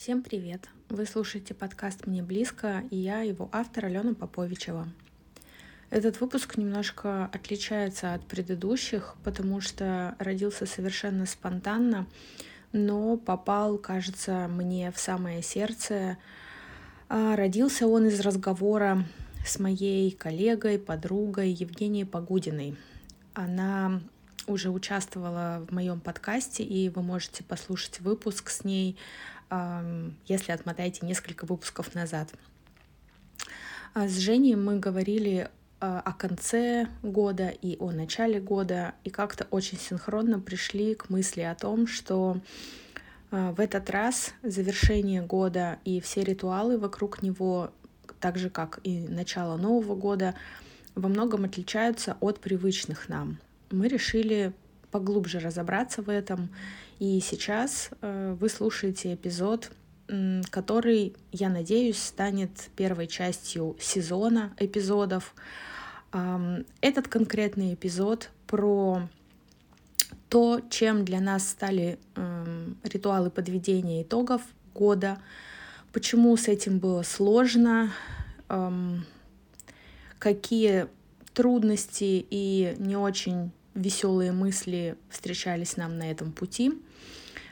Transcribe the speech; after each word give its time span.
Всем 0.00 0.22
привет! 0.22 0.66
Вы 0.88 1.04
слушаете 1.04 1.52
подкаст 1.52 2.06
«Мне 2.06 2.22
близко» 2.22 2.84
и 2.90 2.96
я 2.96 3.20
его 3.20 3.50
автор 3.52 3.84
Алена 3.84 4.14
Поповичева. 4.14 4.88
Этот 5.90 6.22
выпуск 6.22 6.56
немножко 6.56 7.26
отличается 7.26 8.14
от 8.14 8.26
предыдущих, 8.26 9.16
потому 9.24 9.60
что 9.60 10.16
родился 10.18 10.64
совершенно 10.64 11.26
спонтанно, 11.26 12.06
но 12.72 13.18
попал, 13.18 13.76
кажется, 13.76 14.48
мне 14.48 14.90
в 14.90 14.98
самое 14.98 15.42
сердце. 15.42 16.16
А, 17.10 17.36
родился 17.36 17.86
он 17.86 18.06
из 18.06 18.20
разговора 18.20 19.04
с 19.46 19.58
моей 19.58 20.12
коллегой, 20.12 20.78
подругой 20.78 21.50
Евгенией 21.50 22.06
Погудиной. 22.06 22.74
Она 23.34 24.00
уже 24.46 24.70
участвовала 24.70 25.66
в 25.68 25.74
моем 25.74 26.00
подкасте, 26.00 26.64
и 26.64 26.88
вы 26.88 27.02
можете 27.02 27.44
послушать 27.44 28.00
выпуск 28.00 28.48
с 28.48 28.64
ней 28.64 28.96
если 30.26 30.52
отмотаете 30.52 31.04
несколько 31.04 31.44
выпусков 31.44 31.94
назад. 31.94 32.32
А 33.92 34.06
с 34.06 34.18
Женей 34.18 34.54
мы 34.54 34.78
говорили 34.78 35.50
а, 35.80 36.00
о 36.00 36.12
конце 36.12 36.86
года 37.02 37.48
и 37.48 37.76
о 37.80 37.90
начале 37.90 38.38
года, 38.38 38.94
и 39.02 39.10
как-то 39.10 39.46
очень 39.50 39.78
синхронно 39.78 40.38
пришли 40.38 40.94
к 40.94 41.10
мысли 41.10 41.40
о 41.40 41.54
том, 41.54 41.86
что 41.86 42.40
а, 43.30 43.52
в 43.52 43.60
этот 43.60 43.88
раз 43.90 44.32
завершение 44.42 45.22
года 45.22 45.78
и 45.84 46.00
все 46.00 46.22
ритуалы 46.22 46.78
вокруг 46.78 47.22
него, 47.22 47.72
так 48.20 48.36
же 48.36 48.50
как 48.50 48.78
и 48.84 49.00
начало 49.08 49.56
Нового 49.56 49.96
года, 49.96 50.34
во 50.94 51.08
многом 51.08 51.44
отличаются 51.44 52.16
от 52.20 52.40
привычных 52.40 53.08
нам. 53.08 53.38
Мы 53.70 53.88
решили 53.88 54.52
поглубже 54.90 55.38
разобраться 55.38 56.02
в 56.02 56.08
этом 56.08 56.50
и 56.98 57.20
сейчас 57.20 57.90
э, 58.02 58.36
вы 58.38 58.48
слушаете 58.48 59.14
эпизод, 59.14 59.70
который, 60.50 61.14
я 61.30 61.48
надеюсь, 61.48 62.02
станет 62.02 62.50
первой 62.74 63.06
частью 63.06 63.76
сезона 63.78 64.52
эпизодов. 64.58 65.34
Этот 66.80 67.06
конкретный 67.06 67.74
эпизод 67.74 68.30
про 68.48 69.08
то, 70.28 70.60
чем 70.68 71.04
для 71.04 71.20
нас 71.20 71.48
стали 71.48 71.98
эм, 72.16 72.76
ритуалы 72.82 73.30
подведения 73.30 74.02
итогов 74.02 74.42
года, 74.74 75.18
почему 75.92 76.36
с 76.36 76.48
этим 76.48 76.78
было 76.80 77.02
сложно, 77.02 77.92
эм, 78.48 79.04
какие 80.18 80.88
трудности 81.34 82.26
и 82.30 82.74
не 82.78 82.96
очень 82.96 83.52
веселые 83.74 84.32
мысли 84.32 84.96
встречались 85.10 85.76
нам 85.76 85.98
на 85.98 86.10
этом 86.10 86.32
пути 86.32 86.72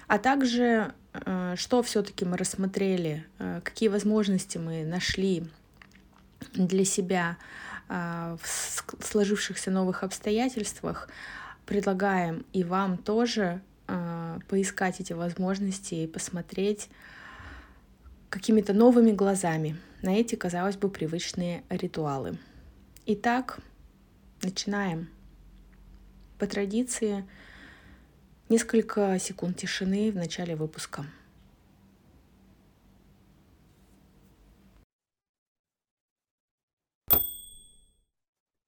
а 0.08 0.18
также 0.18 0.94
э, 1.12 1.54
что 1.56 1.82
все-таки 1.82 2.24
мы 2.24 2.36
рассмотрели, 2.36 3.26
э, 3.38 3.60
какие 3.62 3.90
возможности 3.90 4.56
мы 4.58 4.84
нашли 4.84 5.44
для 6.54 6.84
себя 6.84 7.36
э, 7.88 8.36
в 8.40 9.04
сложившихся 9.04 9.70
новых 9.70 10.02
обстоятельствах, 10.02 11.08
предлагаем 11.66 12.44
и 12.52 12.64
вам 12.64 12.96
тоже 12.98 13.60
поискать 14.48 15.00
эти 15.00 15.14
возможности 15.14 15.94
и 15.94 16.06
посмотреть 16.06 16.90
какими-то 18.28 18.74
новыми 18.74 19.12
глазами 19.12 19.78
на 20.02 20.10
эти, 20.10 20.34
казалось 20.34 20.76
бы, 20.76 20.90
привычные 20.90 21.64
ритуалы. 21.70 22.36
Итак, 23.06 23.60
начинаем. 24.42 25.08
По 26.38 26.46
традиции 26.46 27.24
Несколько 28.48 29.18
секунд 29.18 29.58
тишины 29.58 30.10
в 30.10 30.14
начале 30.14 30.56
выпуска. 30.56 31.04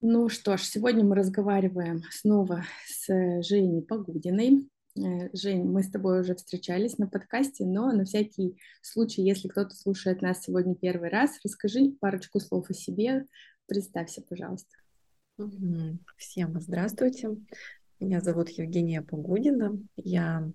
Ну 0.03 0.29
что 0.29 0.59
ж, 0.59 0.63
сегодня 0.63 1.03
мы 1.03 1.15
разговариваем 1.15 2.03
снова 2.11 2.65
с 2.87 3.07
Женей 3.43 3.81
Погудиной. 3.81 4.69
Э, 4.99 5.31
Жень, 5.33 5.65
мы 5.65 5.83
с 5.83 5.91
тобой 5.91 6.21
уже 6.21 6.35
встречались 6.35 6.99
на 6.99 7.07
подкасте, 7.07 7.65
но 7.65 7.91
на 7.93 8.05
всякий 8.05 8.59
случай, 8.83 9.23
если 9.23 9.49
кто-то 9.49 9.75
слушает 9.75 10.21
нас 10.21 10.43
сегодня 10.43 10.75
первый 10.75 11.09
раз, 11.09 11.39
расскажи 11.43 11.93
парочку 12.01 12.39
слов 12.39 12.69
о 12.69 12.75
себе, 12.75 13.27
представься, 13.67 14.21
пожалуйста. 14.21 14.80
Всем 16.19 16.61
здравствуйте. 16.61 17.31
Меня 17.99 18.21
зовут 18.21 18.51
Евгения 18.51 19.01
Погудина. 19.01 19.79
Я 19.97 20.51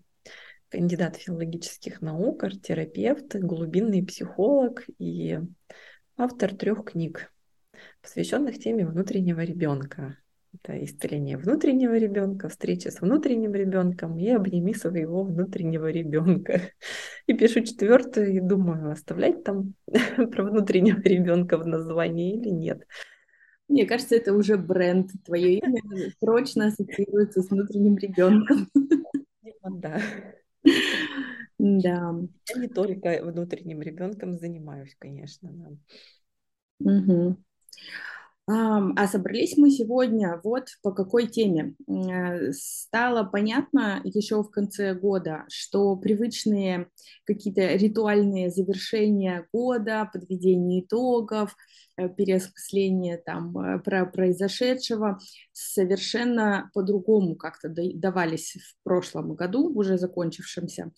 кандидат 0.69 1.16
филологических 1.16 2.01
наук, 2.01 2.44
арт-терапевт, 2.44 3.35
глубинный 3.35 4.06
психолог 4.06 4.84
и 5.00 5.40
автор 6.18 6.56
трех 6.56 6.85
книг, 6.85 7.34
посвященных 8.03 8.59
теме 8.59 8.85
внутреннего 8.85 9.40
ребенка. 9.41 10.19
Это 10.53 10.84
исцеление 10.84 11.38
внутреннего 11.38 11.97
ребенка, 11.97 12.47
встреча 12.47 12.91
с 12.91 13.02
внутренним 13.02 13.56
ребенком 13.56 14.19
и 14.19 14.29
обними 14.29 14.75
своего 14.75 15.23
внутреннего 15.23 15.90
ребенка. 15.90 16.62
И 17.25 17.34
пишу 17.34 17.62
четвертую 17.62 18.34
и 18.35 18.40
думаю, 18.40 18.91
оставлять 18.91 19.44
там 19.44 19.73
про 19.88 20.44
внутреннего 20.44 21.00
ребенка 21.02 21.57
в 21.57 21.66
названии 21.66 22.38
или 22.38 22.50
нет. 22.50 22.84
Мне 23.68 23.86
кажется, 23.86 24.16
это 24.16 24.34
уже 24.34 24.58
бренд. 24.58 25.12
Твое 25.26 25.59
имя 25.59 25.81
прочно 26.20 26.68
ассоциируется 26.68 27.42
с 27.42 27.50
внутренним 27.50 27.98
ребенком. 27.98 28.70
Да. 29.64 30.02
Да. 31.58 32.16
Я 32.48 32.58
не 32.58 32.68
только 32.68 33.22
внутренним 33.24 33.81
ребенком 33.81 34.38
занимаюсь, 34.38 34.96
конечно. 35.00 35.50
Да. 35.52 35.72
Угу. 36.80 37.38
А 38.47 39.07
собрались 39.07 39.57
мы 39.57 39.72
сегодня 39.72 40.39
вот 40.44 40.67
по 40.83 40.91
какой 40.91 41.25
теме. 41.25 41.73
Э, 41.88 42.51
стало 42.51 43.23
понятно 43.23 44.01
еще 44.03 44.44
в 44.44 44.51
конце 44.51 44.94
года, 44.94 45.45
что 45.50 45.95
привычные 45.95 46.89
какие-то 47.25 47.73
ритуальные 47.73 48.51
завершения 48.51 49.47
года, 49.51 50.07
подведение 50.13 50.81
итогов, 50.81 51.55
э, 51.97 52.07
переосмысление 52.07 53.17
там 53.17 53.57
э, 53.57 53.79
про 53.79 54.05
произошедшего 54.05 55.17
совершенно 55.51 56.69
по-другому 56.75 57.35
как-то 57.35 57.73
давались 57.95 58.57
в 58.57 58.84
прошлом 58.84 59.34
году, 59.34 59.73
уже 59.73 59.97
закончившемся. 59.97 60.91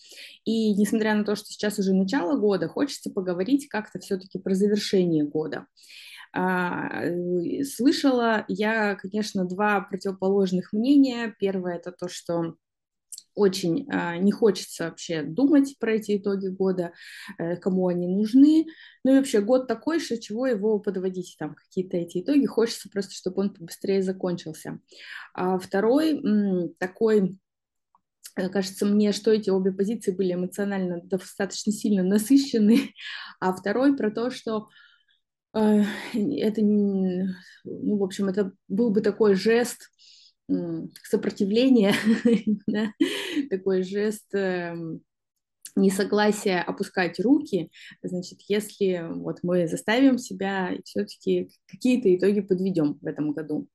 И 0.44 0.74
несмотря 0.76 1.16
на 1.16 1.24
то, 1.24 1.38
что 1.38 1.46
сейчас 1.46 1.80
уже 1.80 1.94
начало 1.94 2.38
года, 2.38 2.68
хочется 2.68 3.10
поговорить 3.10 3.70
как-то 3.70 4.00
все-таки 4.00 4.38
про 4.38 4.54
завершение 4.54 5.24
года. 5.24 5.66
А, 6.34 7.04
э, 7.04 7.64
слышала 7.64 8.46
я, 8.48 8.96
конечно, 8.96 9.46
два 9.46 9.82
противоположных 9.82 10.74
мнения. 10.74 11.36
Первое 11.40 11.76
это 11.78 11.92
то, 11.92 12.08
что 12.10 12.56
очень 13.36 13.88
э, 13.92 14.18
не 14.18 14.32
хочется 14.32 14.86
вообще 14.86 15.22
думать 15.22 15.78
про 15.80 15.94
эти 15.94 16.18
итоги 16.18 16.48
года, 16.48 16.92
э, 17.38 17.56
кому 17.58 17.88
они 17.88 18.08
нужны. 18.08 18.66
Ну 19.04 19.14
и 19.14 19.18
вообще 19.18 19.42
год 19.42 19.68
такой, 19.68 20.00
что 20.00 20.20
чего 20.20 20.48
его 20.48 20.80
подводить, 20.80 21.36
там 21.38 21.54
какие-то 21.54 21.98
эти 21.98 22.22
итоги, 22.22 22.46
хочется 22.48 22.90
просто, 22.90 23.14
чтобы 23.14 23.42
он 23.42 23.56
быстрее 23.60 24.02
закончился. 24.02 24.80
А 25.36 25.60
второй 25.60 26.20
м, 26.20 26.74
такой 26.80 27.38
кажется 28.52 28.86
мне, 28.86 29.12
что 29.12 29.32
эти 29.32 29.50
обе 29.50 29.72
позиции 29.72 30.12
были 30.12 30.34
эмоционально 30.34 31.02
достаточно 31.04 31.72
сильно 31.72 32.04
насыщены, 32.04 32.94
а 33.40 33.54
второй 33.54 33.96
про 33.96 34.12
то, 34.12 34.30
что 34.32 34.68
это, 35.58 36.62
ну, 36.62 37.98
в 37.98 38.04
общем, 38.04 38.28
это 38.28 38.52
был 38.68 38.92
бы 38.92 39.02
такой 39.02 39.36
жест 39.36 39.90
сопротивления, 41.04 41.94
такой 43.50 43.84
жест 43.84 44.34
эм, 44.34 45.02
несогласия 45.78 46.62
опускать 46.62 47.20
руки, 47.20 47.70
значит, 48.02 48.40
если 48.48 49.06
вот 49.14 49.40
мы 49.44 49.68
заставим 49.68 50.18
себя 50.18 50.76
все-таки 50.84 51.50
какие-то 51.68 52.14
итоги 52.14 52.42
подведем 52.42 52.98
в 53.02 53.06
этом 53.06 53.32
году. 53.32 53.68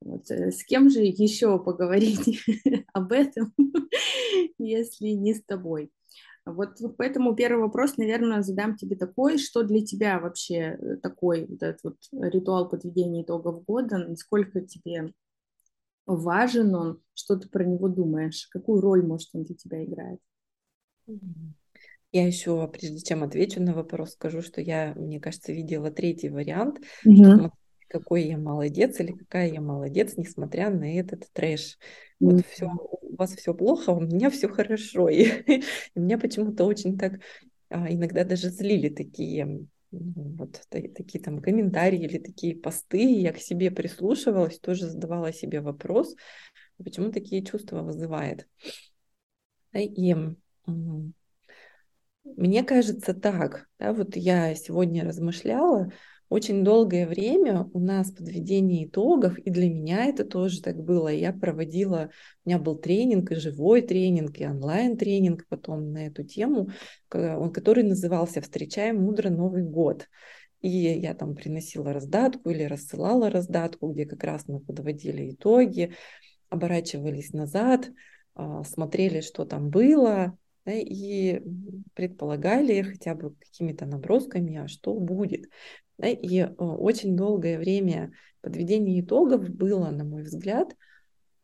Вот. 0.00 0.30
Э, 0.30 0.50
с 0.50 0.64
кем 0.64 0.90
же 0.90 1.00
еще 1.00 1.58
поговорить 1.58 2.44
об 2.92 3.12
этом, 3.12 3.54
если 4.58 5.08
не 5.08 5.34
с 5.34 5.42
тобой? 5.44 5.90
Вот, 6.52 6.78
поэтому 6.96 7.34
первый 7.34 7.62
вопрос, 7.62 7.96
наверное, 7.96 8.42
задам 8.42 8.76
тебе 8.76 8.96
такой, 8.96 9.38
что 9.38 9.62
для 9.62 9.84
тебя 9.84 10.18
вообще 10.18 10.76
э, 10.78 10.96
такой 10.96 11.46
вот 11.46 11.62
этот 11.62 11.82
вот 11.82 11.96
ритуал 12.12 12.68
подведения 12.68 13.22
итогов 13.22 13.64
года, 13.64 13.98
насколько 13.98 14.60
тебе 14.60 15.12
важен 16.06 16.74
он, 16.74 17.02
что 17.14 17.36
ты 17.36 17.48
про 17.48 17.64
него 17.64 17.88
думаешь, 17.88 18.48
какую 18.50 18.80
роль, 18.80 19.04
может, 19.04 19.28
он 19.34 19.44
для 19.44 19.54
тебя 19.54 19.84
играет? 19.84 20.20
Я 22.10 22.26
еще, 22.26 22.66
прежде 22.68 23.00
чем 23.00 23.22
отвечу 23.22 23.62
на 23.62 23.74
вопрос, 23.74 24.12
скажу, 24.12 24.40
что 24.40 24.62
я, 24.62 24.94
мне 24.96 25.20
кажется, 25.20 25.52
видела 25.52 25.90
третий 25.90 26.30
вариант, 26.30 26.80
mm-hmm. 27.06 27.50
Какой 27.88 28.24
я 28.24 28.38
молодец 28.38 29.00
или 29.00 29.12
какая 29.12 29.50
я 29.50 29.60
молодец, 29.60 30.14
несмотря 30.16 30.70
на 30.70 30.98
этот 30.98 31.30
трэш. 31.32 31.78
Вот 32.20 32.44
все, 32.46 32.70
у 33.02 33.16
вас 33.16 33.34
все 33.34 33.54
плохо, 33.54 33.92
а 33.92 33.94
у 33.94 34.00
меня 34.00 34.30
все 34.30 34.48
хорошо. 34.48 35.08
И, 35.08 35.24
и 35.24 35.62
меня 35.94 36.18
почему-то 36.18 36.64
очень 36.64 36.98
так 36.98 37.20
а, 37.70 37.92
иногда 37.92 38.24
даже 38.24 38.50
злили 38.50 38.88
такие 38.88 39.66
вот 39.90 40.60
такие 40.70 41.22
там 41.22 41.40
комментарии 41.40 42.00
или 42.00 42.18
такие 42.18 42.54
посты, 42.54 43.20
я 43.20 43.32
к 43.32 43.38
себе 43.38 43.70
прислушивалась, 43.70 44.58
тоже 44.58 44.86
задавала 44.86 45.32
себе 45.32 45.60
вопрос, 45.60 46.14
почему 46.76 47.10
такие 47.10 47.42
чувства 47.42 47.82
вызывает. 47.82 48.46
И 49.72 50.14
мне 52.24 52.62
кажется 52.64 53.14
так, 53.14 53.68
да, 53.78 53.92
вот 53.92 54.16
я 54.16 54.54
сегодня 54.54 55.04
размышляла, 55.04 55.90
очень 56.28 56.62
долгое 56.62 57.06
время 57.06 57.68
у 57.72 57.80
нас 57.80 58.10
подведение 58.10 58.86
итогов, 58.86 59.38
и 59.38 59.50
для 59.50 59.68
меня 59.68 60.06
это 60.06 60.24
тоже 60.24 60.60
так 60.60 60.76
было. 60.76 61.08
Я 61.08 61.32
проводила, 61.32 62.10
у 62.44 62.48
меня 62.48 62.58
был 62.58 62.76
тренинг, 62.76 63.32
и 63.32 63.36
живой 63.36 63.82
тренинг, 63.82 64.38
и 64.38 64.46
онлайн-тренинг 64.46 65.46
потом 65.48 65.92
на 65.92 66.06
эту 66.06 66.24
тему, 66.24 66.68
который 67.08 67.82
назывался 67.82 68.40
«Встречаем 68.42 69.02
мудро 69.02 69.30
Новый 69.30 69.62
год». 69.62 70.08
И 70.60 70.68
я 70.68 71.14
там 71.14 71.34
приносила 71.34 71.92
раздатку 71.92 72.50
или 72.50 72.64
рассылала 72.64 73.30
раздатку, 73.30 73.92
где 73.92 74.06
как 74.06 74.24
раз 74.24 74.48
мы 74.48 74.60
подводили 74.60 75.30
итоги, 75.30 75.94
оборачивались 76.50 77.32
назад, 77.32 77.90
а, 78.34 78.64
смотрели, 78.64 79.20
что 79.20 79.44
там 79.44 79.70
было, 79.70 80.36
да, 80.66 80.72
и 80.72 81.42
предполагали 81.94 82.82
хотя 82.82 83.14
бы 83.14 83.34
какими-то 83.34 83.86
набросками, 83.86 84.56
а 84.56 84.68
что 84.68 84.94
будет. 84.94 85.48
Да, 85.98 86.08
и 86.08 86.38
э, 86.38 86.46
очень 86.46 87.16
долгое 87.16 87.58
время 87.58 88.12
подведение 88.40 89.00
итогов 89.00 89.48
было, 89.48 89.90
на 89.90 90.04
мой 90.04 90.22
взгляд, 90.22 90.76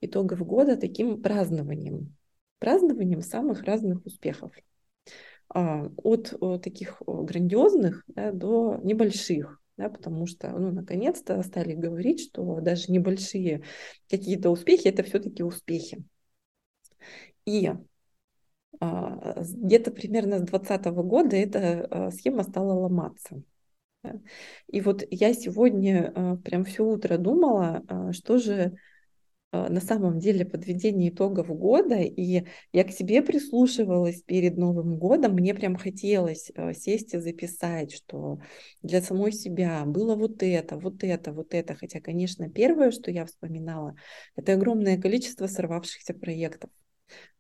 итогов 0.00 0.40
года 0.40 0.76
таким 0.76 1.20
празднованием, 1.20 2.16
празднованием 2.60 3.20
самых 3.20 3.64
разных 3.64 4.04
успехов. 4.06 4.52
А, 5.48 5.88
от 5.96 6.34
таких 6.62 7.02
грандиозных 7.06 8.04
да, 8.06 8.32
до 8.32 8.80
небольших, 8.82 9.60
да, 9.76 9.88
потому 9.88 10.26
что, 10.26 10.50
ну, 10.50 10.70
наконец-то 10.70 11.42
стали 11.42 11.74
говорить, 11.74 12.20
что 12.20 12.60
даже 12.60 12.90
небольшие 12.90 13.62
какие-то 14.08 14.50
успехи 14.50 14.88
это 14.88 15.02
все-таки 15.02 15.42
успехи. 15.42 16.04
И 17.44 17.72
а, 18.80 19.42
где-то 19.42 19.90
примерно 19.90 20.38
с 20.38 20.42
2020 20.42 20.86
года 21.02 21.36
эта 21.36 22.10
схема 22.12 22.44
стала 22.44 22.72
ломаться. 22.72 23.42
И 24.68 24.80
вот 24.80 25.04
я 25.10 25.34
сегодня 25.34 26.12
а, 26.14 26.36
прям 26.36 26.64
все 26.64 26.84
утро 26.84 27.18
думала, 27.18 27.82
что 28.12 28.38
же 28.38 28.76
на 29.52 29.80
самом 29.80 30.18
деле 30.18 30.44
подведение 30.44 31.10
итогов 31.10 31.46
года, 31.46 31.94
и 31.94 32.44
я 32.72 32.84
к 32.84 32.90
себе 32.90 33.22
прислушивалась 33.22 34.20
перед 34.22 34.56
Новым 34.56 34.98
годом, 34.98 35.34
мне 35.34 35.54
прям 35.54 35.76
хотелось 35.76 36.50
сесть 36.72 37.14
и 37.14 37.20
записать, 37.20 37.92
что 37.92 38.40
для 38.82 39.00
самой 39.00 39.30
себя 39.30 39.84
было 39.86 40.16
вот 40.16 40.42
это, 40.42 40.76
вот 40.76 41.04
это, 41.04 41.32
вот 41.32 41.54
это, 41.54 41.76
хотя, 41.76 42.00
конечно, 42.00 42.50
первое, 42.50 42.90
что 42.90 43.12
я 43.12 43.24
вспоминала, 43.26 43.94
это 44.34 44.54
огромное 44.54 45.00
количество 45.00 45.46
сорвавшихся 45.46 46.14
проектов. 46.14 46.70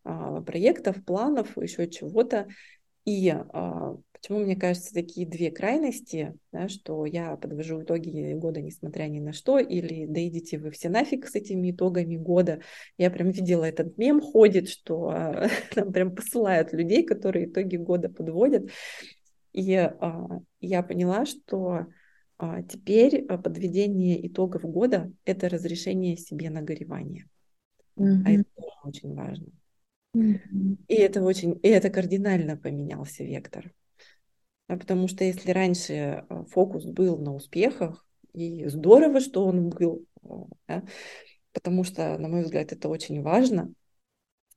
А, 0.04 0.42
проектов, 0.42 1.02
планов, 1.04 1.56
еще 1.56 1.88
чего-то. 1.88 2.46
И 3.04 3.28
а, 3.28 3.96
почему, 4.12 4.40
мне 4.40 4.56
кажется, 4.56 4.94
такие 4.94 5.26
две 5.26 5.50
крайности, 5.50 6.34
да, 6.50 6.68
что 6.68 7.04
я 7.04 7.36
подвожу 7.36 7.82
итоги 7.82 8.32
года, 8.32 8.62
несмотря 8.62 9.04
ни 9.04 9.20
на 9.20 9.34
что, 9.34 9.58
или 9.58 10.06
да 10.06 10.26
идите 10.26 10.58
вы 10.58 10.70
все 10.70 10.88
нафиг 10.88 11.26
с 11.26 11.34
этими 11.34 11.72
итогами 11.72 12.16
года. 12.16 12.60
Я 12.96 13.10
прям 13.10 13.30
видела 13.30 13.64
этот 13.64 13.98
мем 13.98 14.22
ходит, 14.22 14.70
что 14.70 15.10
а, 15.10 15.48
там 15.74 15.92
прям 15.92 16.14
посылают 16.14 16.72
людей, 16.72 17.04
которые 17.04 17.46
итоги 17.46 17.76
года 17.76 18.08
подводят. 18.08 18.70
И 19.52 19.74
а, 19.74 20.40
я 20.60 20.82
поняла, 20.82 21.26
что 21.26 21.86
а, 22.38 22.62
теперь 22.62 23.26
подведение 23.26 24.26
итогов 24.26 24.62
года– 24.62 25.12
это 25.26 25.50
разрешение 25.50 26.16
себе 26.16 26.48
на 26.48 26.62
горевание. 26.62 27.28
Mm-hmm. 27.98 28.22
А 28.24 28.30
это 28.30 28.44
очень 28.84 29.14
важно. 29.14 29.46
И 30.14 30.94
это 30.94 31.22
очень, 31.22 31.58
и 31.62 31.68
это 31.68 31.90
кардинально 31.90 32.56
поменялся 32.56 33.24
вектор. 33.24 33.72
А 34.68 34.76
потому 34.76 35.08
что 35.08 35.24
если 35.24 35.50
раньше 35.50 35.92
э, 35.92 36.44
фокус 36.50 36.84
был 36.84 37.18
на 37.18 37.34
успехах, 37.34 38.06
и 38.32 38.66
здорово, 38.66 39.20
что 39.20 39.44
он 39.44 39.68
был, 39.68 40.06
э, 40.22 40.28
да, 40.68 40.84
потому 41.52 41.84
что, 41.84 42.16
на 42.18 42.28
мой 42.28 42.44
взгляд, 42.44 42.72
это 42.72 42.88
очень 42.88 43.22
важно, 43.22 43.72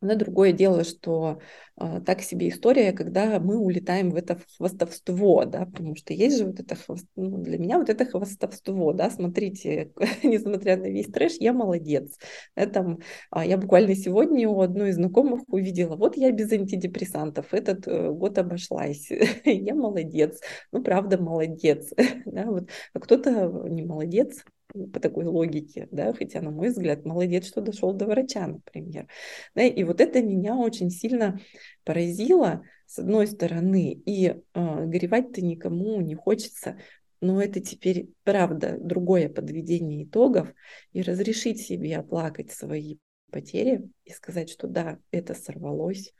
но 0.01 0.15
другое 0.15 0.51
дело, 0.51 0.83
что 0.83 1.39
э, 1.79 2.01
так 2.05 2.21
себе 2.21 2.49
история, 2.49 2.91
когда 2.91 3.39
мы 3.39 3.57
улетаем 3.57 4.11
в 4.11 4.15
это 4.15 4.39
хвастовство, 4.57 5.45
да, 5.45 5.65
потому 5.65 5.95
что 5.95 6.13
есть 6.13 6.37
же 6.37 6.45
вот 6.45 6.59
это 6.59 6.75
хвост... 6.75 7.07
ну, 7.15 7.37
для 7.39 7.57
меня 7.57 7.79
вот 7.79 7.89
это 7.89 8.05
хвастовство, 8.05 8.93
да, 8.93 9.09
смотрите, 9.09 9.91
несмотря 10.23 10.77
на 10.77 10.85
весь 10.87 11.07
трэш, 11.07 11.33
я 11.39 11.51
молодец. 11.51 12.17
Это, 12.55 12.97
а, 13.31 13.45
я 13.45 13.57
буквально 13.57 13.95
сегодня 13.95 14.47
у 14.47 14.61
одной 14.61 14.89
из 14.89 14.95
знакомых 14.95 15.41
увидела, 15.47 15.95
вот 15.95 16.15
я 16.15 16.31
без 16.31 16.51
антидепрессантов 16.51 17.53
этот 17.53 17.87
э, 17.87 18.11
год 18.11 18.37
обошлась, 18.37 19.09
я 19.45 19.73
молодец, 19.73 20.39
ну 20.71 20.83
правда 20.83 21.17
молодец, 21.17 21.91
да, 22.25 22.45
вот, 22.45 22.69
а 22.93 22.99
кто-то 22.99 23.67
не 23.67 23.81
молодец, 23.81 24.43
по 24.73 24.99
такой 24.99 25.25
логике, 25.25 25.87
да, 25.91 26.13
хотя, 26.13 26.41
на 26.41 26.51
мой 26.51 26.69
взгляд, 26.69 27.05
молодец, 27.05 27.47
что 27.47 27.61
дошел 27.61 27.93
до 27.93 28.05
врача, 28.05 28.47
например. 28.47 29.07
Да, 29.55 29.63
и 29.63 29.83
вот 29.83 30.01
это 30.01 30.21
меня 30.21 30.55
очень 30.55 30.89
сильно 30.89 31.39
поразило, 31.83 32.63
с 32.85 32.99
одной 32.99 33.27
стороны, 33.27 33.93
и 33.93 34.27
э, 34.27 34.35
горевать-то 34.53 35.41
никому 35.41 36.01
не 36.01 36.15
хочется, 36.15 36.79
но 37.21 37.41
это 37.41 37.59
теперь, 37.59 38.09
правда, 38.23 38.77
другое 38.79 39.29
подведение 39.29 40.03
итогов, 40.03 40.53
и 40.93 41.01
разрешить 41.01 41.61
себе 41.61 41.97
оплакать 41.97 42.51
свои 42.51 42.97
потери 43.31 43.89
и 44.05 44.11
сказать, 44.11 44.49
что 44.49 44.67
да, 44.67 44.99
это 45.11 45.33
сорвалось, 45.33 46.13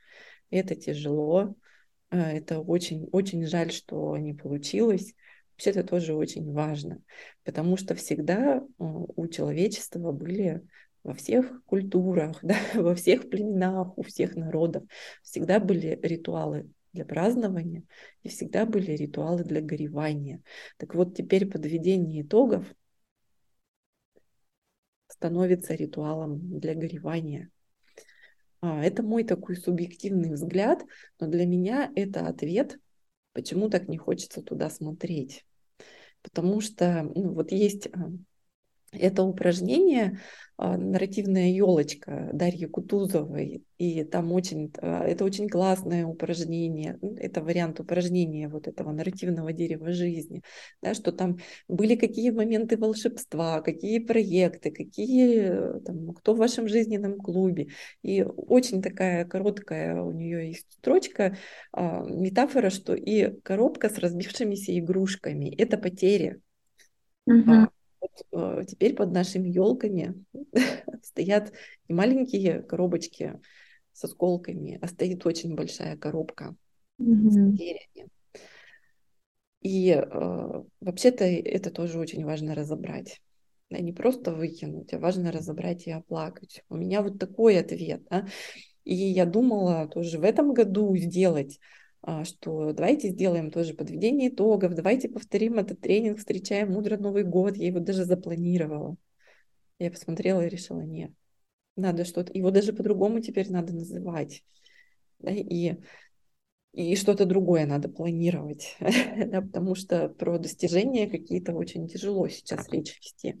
это 0.50 0.74
тяжело, 0.74 1.54
э, 2.10 2.18
это 2.18 2.60
очень, 2.60 3.08
очень 3.12 3.46
жаль, 3.46 3.72
что 3.72 4.16
не 4.16 4.34
получилось, 4.34 5.14
Вообще 5.58 5.70
это 5.70 5.82
тоже 5.82 6.14
очень 6.14 6.52
важно, 6.52 7.02
потому 7.42 7.76
что 7.76 7.96
всегда 7.96 8.64
у 8.78 9.26
человечества 9.26 10.12
были 10.12 10.64
во 11.02 11.14
всех 11.14 11.64
культурах, 11.64 12.38
да, 12.42 12.54
во 12.74 12.94
всех 12.94 13.28
племенах, 13.28 13.98
у 13.98 14.04
всех 14.04 14.36
народов 14.36 14.84
всегда 15.24 15.58
были 15.58 15.98
ритуалы 16.00 16.70
для 16.92 17.04
празднования 17.04 17.82
и 18.22 18.28
всегда 18.28 18.66
были 18.66 18.92
ритуалы 18.92 19.42
для 19.42 19.60
горевания. 19.60 20.44
Так 20.76 20.94
вот, 20.94 21.16
теперь 21.16 21.50
подведение 21.50 22.22
итогов 22.22 22.64
становится 25.08 25.74
ритуалом 25.74 26.60
для 26.60 26.76
горевания. 26.76 27.50
А, 28.60 28.84
это 28.84 29.02
мой 29.02 29.24
такой 29.24 29.56
субъективный 29.56 30.34
взгляд, 30.34 30.84
но 31.18 31.26
для 31.26 31.46
меня 31.46 31.90
это 31.96 32.28
ответ, 32.28 32.78
почему 33.38 33.70
так 33.70 33.86
не 33.86 33.98
хочется 33.98 34.42
туда 34.42 34.68
смотреть? 34.68 35.44
Потому 36.22 36.60
что 36.60 37.04
ну, 37.14 37.32
вот 37.34 37.52
есть 37.52 37.86
а, 37.86 38.10
это 38.92 39.22
упражнение 39.22 40.20
а, 40.56 40.76
нарративная 40.76 41.50
елочка 41.50 42.30
Дарьи 42.32 42.66
Кутузовой, 42.66 43.62
и 43.78 44.02
там 44.02 44.32
очень, 44.32 44.72
а, 44.80 45.04
это 45.04 45.24
очень 45.24 45.48
классное 45.48 46.04
упражнение, 46.04 46.98
это 47.18 47.42
вариант 47.42 47.78
упражнения 47.80 48.48
вот 48.48 48.66
этого 48.66 48.90
нарративного 48.90 49.52
дерева 49.52 49.92
жизни, 49.92 50.42
да, 50.82 50.94
что 50.94 51.12
там 51.12 51.38
были 51.68 51.94
какие 51.94 52.30
моменты 52.30 52.76
волшебства, 52.76 53.60
какие 53.60 54.00
проекты, 54.00 54.70
какие, 54.70 55.80
там, 55.82 56.12
кто 56.14 56.34
в 56.34 56.38
вашем 56.38 56.66
жизненном 56.66 57.18
клубе, 57.18 57.68
и 58.02 58.22
очень 58.22 58.82
такая 58.82 59.24
короткая 59.26 60.02
у 60.02 60.12
нее 60.12 60.48
есть 60.48 60.72
строчка, 60.72 61.36
метафора, 61.72 62.70
что 62.70 62.94
и 62.94 63.38
коробка 63.42 63.90
с 63.90 63.98
разбившимися 63.98 64.76
игрушками, 64.78 65.54
это 65.54 65.78
потери, 65.78 66.40
Uh-huh. 67.28 67.68
Вот, 68.00 68.26
э, 68.32 68.64
теперь 68.66 68.94
под 68.94 69.12
нашими 69.12 69.48
елками 69.48 70.24
стоят 71.02 71.52
не 71.88 71.94
маленькие 71.94 72.62
коробочки 72.62 73.40
с 73.92 74.04
осколками, 74.04 74.78
а 74.80 74.88
стоит 74.88 75.26
очень 75.26 75.54
большая 75.54 75.96
коробка 75.96 76.54
mm-hmm. 77.00 77.30
с 77.30 77.50
потерями. 77.50 78.08
И 79.60 79.90
э, 79.90 80.62
вообще-то 80.80 81.24
это 81.24 81.70
тоже 81.70 81.98
очень 81.98 82.24
важно 82.24 82.54
разобрать. 82.54 83.20
Да, 83.70 83.78
не 83.78 83.92
просто 83.92 84.32
выкинуть, 84.32 84.94
а 84.94 84.98
важно 84.98 85.30
разобрать 85.30 85.86
и 85.86 85.90
оплакать. 85.90 86.62
У 86.68 86.76
меня 86.76 87.02
вот 87.02 87.18
такой 87.18 87.58
ответ. 87.58 88.02
Да? 88.08 88.26
И 88.84 88.94
я 88.94 89.26
думала 89.26 89.86
тоже 89.88 90.18
в 90.18 90.24
этом 90.24 90.54
году 90.54 90.96
сделать 90.96 91.58
что 92.24 92.72
давайте 92.72 93.10
сделаем 93.10 93.50
тоже 93.50 93.74
подведение 93.74 94.28
итогов, 94.28 94.74
давайте 94.74 95.08
повторим 95.08 95.58
этот 95.58 95.80
тренинг, 95.80 96.18
встречаем 96.18 96.72
мудро 96.72 96.96
Новый 96.96 97.24
год. 97.24 97.56
Я 97.56 97.66
его 97.66 97.80
даже 97.80 98.04
запланировала. 98.04 98.96
Я 99.78 99.90
посмотрела 99.90 100.44
и 100.44 100.48
решила, 100.48 100.80
нет, 100.80 101.12
надо 101.76 102.04
что-то, 102.04 102.32
его 102.32 102.50
даже 102.50 102.72
по-другому 102.72 103.20
теперь 103.20 103.50
надо 103.50 103.72
называть. 103.74 104.42
Да, 105.20 105.30
и 105.30 105.76
и 106.72 106.94
что-то 106.96 107.24
другое 107.24 107.66
надо 107.66 107.88
планировать, 107.88 108.76
да, 108.80 109.40
потому 109.40 109.74
что 109.74 110.08
про 110.08 110.38
достижения 110.38 111.08
какие-то 111.08 111.52
очень 111.54 111.88
тяжело 111.88 112.28
сейчас 112.28 112.68
речь 112.68 112.96
вести. 112.98 113.40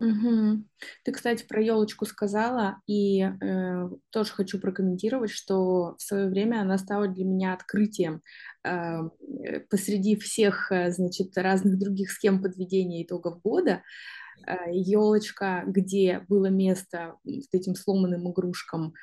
Угу. 0.00 0.64
Ты, 1.04 1.12
кстати, 1.12 1.44
про 1.46 1.62
елочку 1.62 2.06
сказала, 2.06 2.80
и 2.86 3.20
э, 3.20 3.90
тоже 4.08 4.30
хочу 4.32 4.58
прокомментировать, 4.58 5.30
что 5.30 5.94
в 5.98 6.02
свое 6.02 6.28
время 6.30 6.62
она 6.62 6.78
стала 6.78 7.06
для 7.06 7.26
меня 7.26 7.52
открытием 7.52 8.22
э, 8.64 9.00
посреди 9.68 10.16
всех, 10.16 10.72
э, 10.72 10.90
значит, 10.90 11.36
разных 11.36 11.78
других 11.78 12.10
схем 12.12 12.40
подведения 12.40 13.04
итогов 13.04 13.42
года. 13.42 13.82
Э, 14.46 14.72
елочка, 14.72 15.64
где 15.66 16.24
было 16.28 16.46
место 16.46 17.16
этим 17.52 17.74
сломанным 17.74 18.30
игрушкам, 18.32 18.94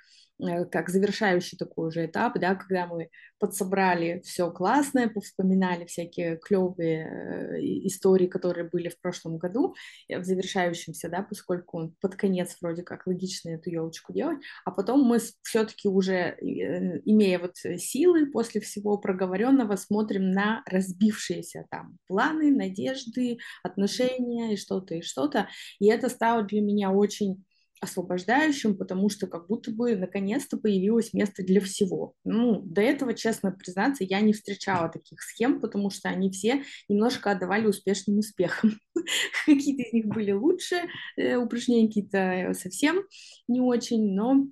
как 0.72 0.90
завершающий 0.90 1.58
такой 1.58 1.88
уже 1.88 2.06
этап, 2.06 2.38
да, 2.40 2.56
когда 2.56 2.86
мы 2.88 3.10
подсобрали 3.40 4.22
все 4.24 4.52
классное, 4.52 5.10
повспоминали 5.10 5.86
всякие 5.86 6.38
клевые 6.38 7.06
э, 7.06 7.60
истории, 7.88 8.28
которые 8.28 8.70
были 8.70 8.90
в 8.90 9.00
прошлом 9.00 9.38
году, 9.38 9.76
э, 10.08 10.20
в 10.20 10.24
завершающемся, 10.24 11.10
да, 11.10 11.24
поскольку 11.24 11.94
под 12.02 12.16
конец 12.16 12.58
вроде 12.62 12.84
как 12.84 13.08
логично 13.08 13.50
эту 13.50 13.70
елочку 13.70 14.14
делать, 14.14 14.40
а 14.66 14.72
потом 14.72 15.04
мы 15.04 15.20
все-таки 15.44 15.88
уже, 15.88 16.38
имея 16.42 17.40
вот 17.40 17.56
силы 17.80 18.28
после 18.28 18.62
всего 18.62 18.98
проговоренного, 18.98 19.76
смотрим 19.76 20.32
на 20.32 20.64
разбившиеся 20.66 21.66
там 21.70 21.98
планы, 22.08 22.52
надежды, 22.52 23.38
отношения 23.64 24.54
и 24.54 24.58
что-то, 24.58 24.96
и 24.96 25.02
что-то, 25.02 25.48
и 25.80 25.88
это 25.88 26.10
стало 26.10 26.44
для 26.44 26.62
меня 26.62 26.92
очень 26.92 27.44
освобождающим, 27.82 28.78
потому 28.78 29.10
что 29.10 29.28
как 29.28 29.48
будто 29.48 29.72
бы 29.72 29.96
наконец-то 29.96 30.58
появилось 30.58 31.14
место 31.14 31.44
для 31.44 31.62
всего. 31.62 32.14
Ну, 32.24 32.62
до 32.62 32.82
этого, 32.82 33.14
честно 33.14 33.52
признаться, 33.52 34.04
я 34.04 34.22
не 34.22 34.34
встречала 34.34 34.90
таких 34.90 35.22
схем, 35.22 35.60
потому 35.62 35.90
что 35.90 36.10
они 36.10 36.32
все 36.32 36.64
немножко 36.90 37.32
отдавали 37.32 37.68
успешным 37.68 38.20
успехам. 38.20 38.80
Какие-то 39.46 39.84
из 39.84 39.94
них 39.94 40.06
были 40.08 40.32
лучше, 40.32 40.76
э, 41.18 41.36
упражнения 41.36 41.88
какие-то 41.88 42.54
совсем 42.54 43.04
не 43.48 43.62
очень, 43.62 44.14
но 44.14 44.48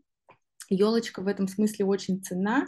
елочка 0.70 1.22
в 1.22 1.28
этом 1.28 1.48
смысле 1.48 1.86
очень 1.86 2.22
ценна. 2.22 2.68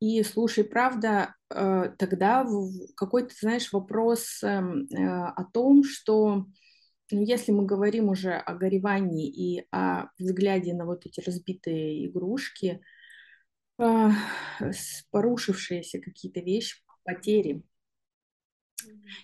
И 0.00 0.22
слушай, 0.22 0.64
правда, 0.64 1.34
э, 1.50 1.92
тогда 1.98 2.46
какой-то, 2.96 3.34
знаешь, 3.40 3.72
вопрос 3.72 4.42
эм, 4.42 4.86
э, 4.90 4.96
о 5.02 5.44
том, 5.52 5.82
что 5.82 6.46
если 7.10 7.52
мы 7.52 7.66
говорим 7.66 8.08
уже 8.08 8.32
о 8.32 8.54
горевании 8.54 9.28
и 9.28 9.66
о 9.70 10.08
взгляде 10.18 10.74
на 10.74 10.86
вот 10.86 11.06
эти 11.06 11.20
разбитые 11.20 12.06
игрушки, 12.06 12.80
э, 13.78 14.08
порушившиеся 15.10 16.00
какие-то 16.00 16.40
вещи, 16.40 16.76
потери, 17.04 17.62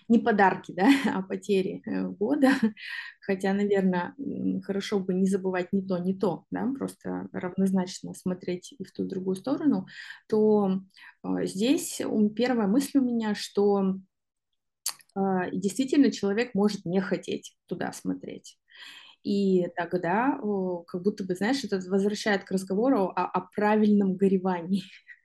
не 0.07 0.19
подарки, 0.19 0.71
да, 0.71 0.87
а 1.13 1.21
потери 1.21 1.81
э, 1.85 2.07
года, 2.07 2.51
хотя, 3.21 3.53
наверное, 3.53 4.15
хорошо 4.63 4.99
бы 4.99 5.13
не 5.13 5.25
забывать 5.25 5.73
ни 5.73 5.81
то, 5.81 5.97
ни 5.97 6.13
то, 6.13 6.45
да, 6.51 6.71
просто 6.77 7.27
равнозначно 7.31 8.13
смотреть 8.13 8.73
и 8.77 8.83
в 8.83 8.91
ту, 8.91 9.03
и 9.03 9.05
в 9.05 9.09
другую 9.09 9.35
сторону, 9.35 9.87
то 10.27 10.81
э, 11.23 11.45
здесь 11.45 12.01
первая 12.35 12.67
мысль 12.67 12.99
у 12.99 13.03
меня, 13.03 13.35
что 13.35 13.77
а, 13.77 13.93
и 15.15 15.57
действительно 15.57 16.11
человек 16.11 16.53
может 16.53 16.85
не 16.85 17.01
хотеть 17.01 17.55
туда 17.67 17.91
смотреть. 17.91 18.57
И 19.23 19.67
тогда 19.75 20.39
как 20.87 21.03
будто 21.03 21.23
бы, 21.23 21.35
знаешь, 21.35 21.63
это 21.63 21.79
возвращает 21.89 22.43
к 22.43 22.51
разговору 22.51 23.07
о, 23.07 23.25
о 23.25 23.41
правильном 23.55 24.15
горевании. 24.15 24.83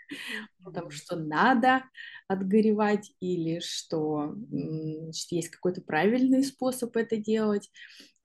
Потому 0.65 0.91
что 0.91 1.17
надо 1.17 1.83
отгоревать 2.29 3.13
или 3.21 3.61
что 3.61 4.35
значит, 4.51 5.33
есть 5.33 5.49
какой-то 5.49 5.81
правильный 5.81 6.45
способ 6.45 6.97
это 6.97 7.17
делать. 7.17 7.71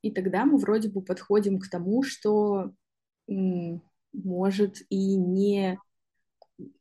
И 0.02 0.12
тогда 0.12 0.46
мы 0.46 0.58
вроде 0.58 0.90
бы 0.90 1.02
подходим 1.02 1.60
к 1.60 1.70
тому, 1.70 2.04
что 2.04 2.74
может 4.14 4.78
и 4.90 5.16
не, 5.16 5.80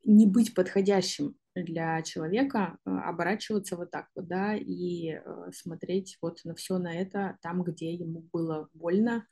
не 0.05 0.27
быть 0.27 0.55
подходящим 0.55 1.37
для 1.55 2.03
человека 2.03 2.79
э, 2.85 2.91
оборачиваться 2.91 3.77
вот 3.77 3.91
так 3.91 4.09
вот, 4.15 4.27
да, 4.27 4.55
и 4.55 5.13
э, 5.13 5.51
смотреть 5.53 6.19
вот 6.23 6.41
на 6.45 6.55
все 6.55 6.79
на 6.79 6.95
это 6.95 7.39
там, 7.43 7.63
где 7.63 7.93
ему 7.93 8.27
было 8.33 8.69
больно, 8.73 9.27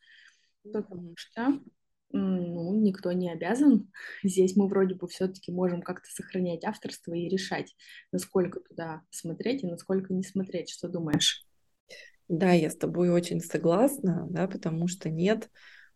потому 0.63 1.13
что 1.17 1.61
ну, 2.11 2.75
никто 2.81 3.13
не 3.13 3.31
обязан. 3.31 3.91
Здесь 4.23 4.57
мы 4.57 4.69
вроде 4.69 4.95
бы 4.95 5.09
все-таки 5.09 5.53
можем 5.53 5.83
как-то 5.83 6.09
сохранять 6.11 6.65
авторство 6.65 7.13
и 7.13 7.29
решать, 7.29 7.75
насколько 8.13 8.61
туда 8.61 9.03
смотреть 9.11 9.63
и 9.63 9.67
насколько 9.67 10.13
не 10.13 10.23
смотреть. 10.23 10.71
Что 10.71 10.89
думаешь? 10.89 11.45
Да, 12.29 12.53
я 12.53 12.71
с 12.71 12.77
тобой 12.77 13.11
очень 13.11 13.41
согласна, 13.41 14.27
да, 14.31 14.47
потому 14.49 14.87
что 14.87 15.09
нет 15.09 15.51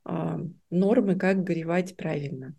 э, 0.07 0.38
нормы, 0.71 1.17
как 1.17 1.45
горевать 1.45 1.97
правильно. 1.97 2.55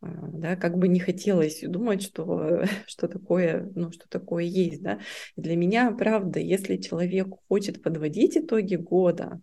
А, 0.00 0.06
да, 0.32 0.56
как 0.56 0.78
бы 0.78 0.88
не 0.88 1.00
хотелось 1.00 1.60
думать, 1.62 2.02
что, 2.02 2.62
что, 2.86 3.08
такое, 3.08 3.70
ну, 3.74 3.90
что 3.92 4.08
такое 4.08 4.44
есть. 4.44 4.82
Да. 4.82 5.00
для 5.36 5.56
меня, 5.56 5.90
правда, 5.92 6.38
если 6.40 6.76
человек 6.76 7.28
хочет 7.48 7.82
подводить 7.82 8.36
итоги 8.36 8.76
года, 8.76 9.40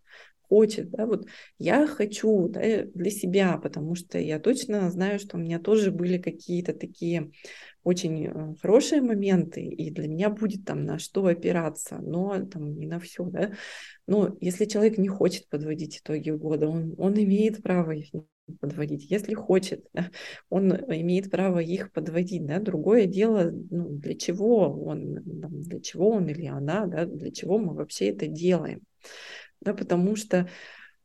хочет, 0.47 0.89
да, 0.91 1.05
вот 1.05 1.25
я 1.57 1.87
хочу 1.87 2.47
да, 2.49 2.61
для 2.93 3.11
себя, 3.11 3.57
потому 3.57 3.95
что 3.95 4.19
я 4.19 4.39
точно 4.39 4.89
знаю, 4.91 5.19
что 5.19 5.37
у 5.37 5.39
меня 5.39 5.59
тоже 5.59 5.91
были 5.91 6.17
какие-то 6.17 6.73
такие 6.73 7.31
очень 7.83 8.27
э, 8.27 8.55
хорошие 8.61 9.01
моменты, 9.01 9.63
и 9.63 9.91
для 9.91 10.07
меня 10.07 10.29
будет 10.29 10.65
там 10.65 10.85
на 10.85 10.99
что 10.99 11.25
опираться, 11.25 11.97
но 11.97 12.45
там 12.45 12.77
не 12.77 12.87
на 12.87 12.99
все, 12.99 13.23
да. 13.25 13.53
Но 14.07 14.35
если 14.39 14.65
человек 14.65 14.97
не 14.97 15.07
хочет 15.07 15.49
подводить 15.49 15.99
итоги 15.99 16.31
года, 16.31 16.67
он, 16.67 16.95
он 16.97 17.13
имеет 17.15 17.61
право 17.61 17.91
их 17.91 18.07
подводить, 18.59 19.09
если 19.09 19.33
хочет, 19.33 19.85
да, 19.93 20.09
он 20.49 20.71
имеет 20.71 21.31
право 21.31 21.59
их 21.59 21.91
подводить, 21.91 22.45
да, 22.45 22.59
другое 22.59 23.05
дело, 23.05 23.51
ну, 23.51 23.89
для 23.89 24.15
чего 24.15 24.69
он, 24.69 25.19
для 25.23 25.79
чего 25.81 26.11
он 26.11 26.27
или 26.27 26.45
она, 26.45 26.85
да, 26.85 27.05
для 27.05 27.31
чего 27.31 27.57
мы 27.57 27.73
вообще 27.73 28.09
это 28.09 28.27
делаем, 28.27 28.81
да, 29.61 29.73
потому 29.73 30.15
что 30.15 30.47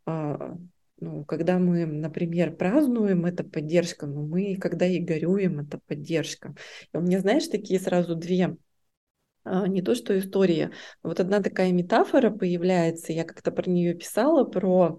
а, 0.06 0.56
ну, 1.00 1.25
когда 1.25 1.59
мы, 1.59 1.87
например, 1.87 2.54
празднуем, 2.56 3.25
это 3.25 3.42
поддержка, 3.42 4.06
но 4.06 4.23
мы, 4.23 4.56
когда 4.56 4.87
и 4.87 4.99
горюем, 4.99 5.61
это 5.61 5.78
поддержка. 5.87 6.54
И 6.92 6.97
у 6.97 7.00
меня, 7.00 7.20
знаешь, 7.20 7.49
такие 7.49 7.80
сразу 7.80 8.14
две 8.16 8.56
а, 9.44 9.66
не 9.66 9.80
то 9.80 9.94
что 9.94 10.18
история, 10.18 10.70
вот 11.02 11.18
одна 11.18 11.40
такая 11.40 11.73
метафора 11.73 12.30
появляется, 12.30 13.12
я 13.12 13.25
как-то 13.25 13.50
про 13.50 13.70
нее 13.70 13.94
писала, 13.94 14.44
про 14.44 14.99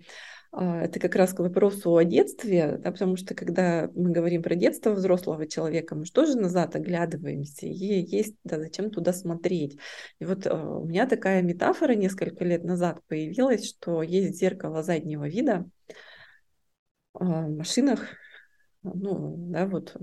это 0.54 1.00
как 1.00 1.16
раз 1.16 1.34
к 1.34 1.40
вопросу 1.40 1.96
о 1.96 2.04
детстве, 2.04 2.78
да, 2.78 2.92
потому 2.92 3.16
что 3.16 3.34
когда 3.34 3.90
мы 3.96 4.12
говорим 4.12 4.44
про 4.44 4.56
детство 4.56 4.92
взрослого 4.92 5.48
человека, 5.48 5.96
мы 5.96 6.06
же 6.06 6.12
тоже 6.12 6.38
назад 6.38 6.76
оглядываемся, 6.76 7.68
и 7.68 7.72
есть, 7.72 8.36
да, 8.44 8.60
зачем 8.60 8.90
туда 8.92 9.14
смотреть. 9.14 9.80
И 10.20 10.26
вот 10.26 10.46
а, 10.48 10.80
у 10.80 10.86
меня 10.86 11.08
такая 11.08 11.42
метафора 11.42 11.94
несколько 11.94 12.44
лет 12.44 12.66
назад 12.66 13.00
появилась, 13.08 13.70
что 13.70 14.04
есть 14.04 14.38
зеркало 14.38 14.84
заднего 14.84 15.26
вида 15.28 15.70
а, 17.14 17.24
в 17.48 17.56
машинах, 17.56 18.02
ну, 18.84 19.36
да, 19.52 19.66
вот 19.68 19.96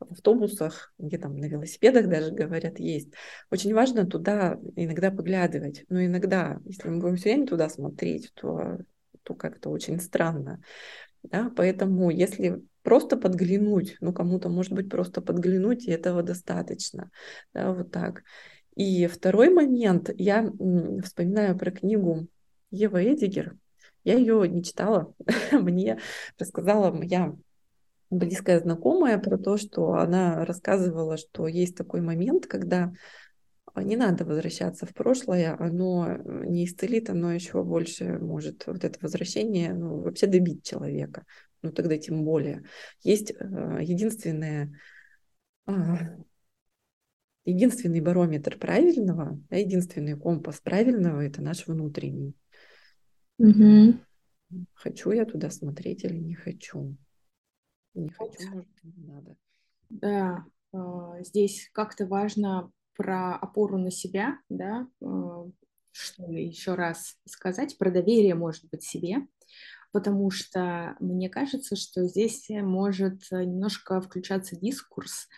в 0.00 0.12
автобусах, 0.12 0.92
где 0.98 1.18
там 1.18 1.36
на 1.36 1.46
велосипедах 1.46 2.08
даже 2.08 2.32
говорят, 2.32 2.80
есть. 2.80 3.12
Очень 3.50 3.74
важно 3.74 4.06
туда 4.06 4.58
иногда 4.76 5.10
поглядывать. 5.10 5.84
Но 5.88 6.04
иногда, 6.04 6.58
если 6.64 6.88
мы 6.88 7.00
будем 7.00 7.16
все 7.16 7.30
время 7.30 7.46
туда 7.46 7.68
смотреть, 7.68 8.32
то 8.34 8.78
то 9.28 9.34
как-то 9.34 9.70
очень 9.70 10.00
странно. 10.00 10.62
Да? 11.22 11.52
Поэтому 11.54 12.10
если 12.10 12.62
просто 12.82 13.16
подглянуть, 13.18 13.96
ну 14.00 14.12
кому-то 14.12 14.48
может 14.48 14.72
быть 14.72 14.88
просто 14.88 15.20
подглянуть, 15.20 15.84
и 15.84 15.90
этого 15.90 16.22
достаточно. 16.22 17.10
Да, 17.52 17.72
вот 17.72 17.90
так. 17.90 18.22
И 18.74 19.06
второй 19.06 19.50
момент, 19.50 20.10
я 20.16 20.50
вспоминаю 21.04 21.58
про 21.58 21.70
книгу 21.70 22.28
Ева 22.70 23.02
Эдигер. 23.04 23.56
Я 24.04 24.14
ее 24.14 24.48
не 24.48 24.62
читала, 24.62 25.12
мне 25.52 25.98
рассказала 26.38 26.90
моя 26.90 27.34
близкая 28.10 28.60
знакомая 28.60 29.18
про 29.18 29.36
то, 29.36 29.58
что 29.58 29.94
она 29.94 30.46
рассказывала, 30.46 31.18
что 31.18 31.46
есть 31.46 31.76
такой 31.76 32.00
момент, 32.00 32.46
когда 32.46 32.92
не 33.76 33.96
надо 33.96 34.24
возвращаться 34.24 34.86
в 34.86 34.94
прошлое, 34.94 35.56
оно 35.58 36.06
э, 36.08 36.46
не 36.46 36.64
исцелит, 36.64 37.10
оно 37.10 37.32
еще 37.32 37.62
больше 37.62 38.18
может 38.18 38.66
вот 38.66 38.84
это 38.84 38.98
возвращение 39.00 39.72
ну, 39.72 40.00
вообще 40.00 40.26
добить 40.26 40.64
человека. 40.64 41.24
Ну 41.62 41.72
тогда 41.72 41.98
тем 41.98 42.24
более. 42.24 42.64
Есть 43.02 43.32
э, 43.32 43.78
единственное, 43.82 44.72
а, 45.66 45.98
единственный 47.44 48.00
барометр 48.00 48.58
правильного, 48.58 49.40
да, 49.50 49.56
единственный 49.56 50.16
компас 50.16 50.60
правильного 50.60 51.20
это 51.20 51.42
наш 51.42 51.66
внутренний. 51.66 52.34
Угу. 53.38 53.98
Хочу 54.74 55.10
я 55.10 55.24
туда 55.24 55.50
смотреть 55.50 56.04
или 56.04 56.16
не 56.16 56.34
хочу? 56.34 56.96
Не 57.94 58.10
хочу, 58.10 58.50
может, 58.50 58.68
не 58.82 59.04
надо. 59.06 59.36
Да, 59.90 60.44
здесь 61.22 61.70
как-то 61.72 62.06
важно 62.06 62.70
про 62.98 63.36
опору 63.36 63.78
на 63.78 63.90
себя, 63.90 64.38
да, 64.50 64.88
что 65.92 66.24
еще 66.32 66.74
раз 66.74 67.16
сказать, 67.24 67.78
про 67.78 67.90
доверие, 67.90 68.34
может 68.34 68.68
быть, 68.70 68.82
себе, 68.82 69.26
потому 69.92 70.30
что 70.30 70.96
мне 71.00 71.30
кажется, 71.30 71.76
что 71.76 72.06
здесь 72.06 72.48
может 72.50 73.22
немножко 73.30 74.00
включаться 74.00 74.56
дискурс 74.56 75.28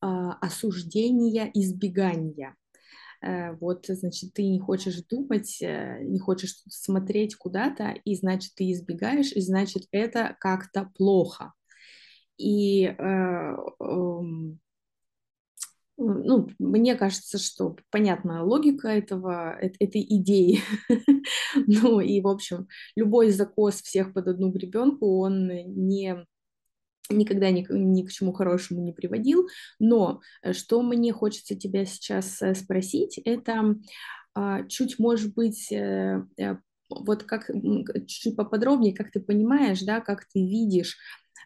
осуждения, 0.00 1.50
избегания. 1.54 2.54
Э, 3.20 3.52
вот, 3.54 3.86
значит, 3.88 4.32
ты 4.32 4.46
не 4.46 4.60
хочешь 4.60 5.02
думать, 5.02 5.58
э, 5.60 6.02
не 6.04 6.18
хочешь 6.18 6.62
смотреть 6.68 7.34
куда-то, 7.34 7.94
и, 8.04 8.14
значит, 8.14 8.54
ты 8.54 8.70
избегаешь, 8.72 9.32
и, 9.32 9.40
значит, 9.40 9.88
это 9.90 10.36
как-то 10.40 10.90
плохо. 10.96 11.52
И 12.36 12.84
э, 12.84 12.94
э, 12.96 14.20
ну, 15.98 16.48
мне 16.58 16.94
кажется, 16.94 17.38
что 17.38 17.76
понятна 17.90 18.44
логика 18.44 18.88
этого, 18.88 19.58
этой 19.58 20.00
идеи. 20.02 20.60
ну 21.66 22.00
и, 22.00 22.20
в 22.20 22.28
общем, 22.28 22.68
любой 22.94 23.30
закос 23.30 23.82
всех 23.82 24.12
под 24.12 24.28
одну 24.28 24.50
гребенку, 24.50 25.18
он 25.20 25.48
не 25.48 26.24
никогда 27.10 27.50
ни, 27.50 27.66
ни 27.70 28.02
к 28.02 28.12
чему 28.12 28.32
хорошему 28.32 28.82
не 28.82 28.92
приводил. 28.92 29.48
Но 29.78 30.20
э, 30.42 30.52
что 30.52 30.82
мне 30.82 31.12
хочется 31.12 31.54
тебя 31.56 31.84
сейчас 31.84 32.42
э, 32.42 32.54
спросить, 32.54 33.18
это 33.24 33.76
а, 34.34 34.64
чуть, 34.64 34.98
может 34.98 35.34
быть, 35.34 35.72
э, 35.72 36.22
вот 36.90 37.22
как 37.24 37.46
чуть-чуть 37.48 38.36
поподробнее, 38.36 38.94
как 38.94 39.10
ты 39.10 39.20
понимаешь, 39.20 39.82
да, 39.82 40.00
как 40.00 40.26
ты 40.26 40.40
видишь 40.40 40.96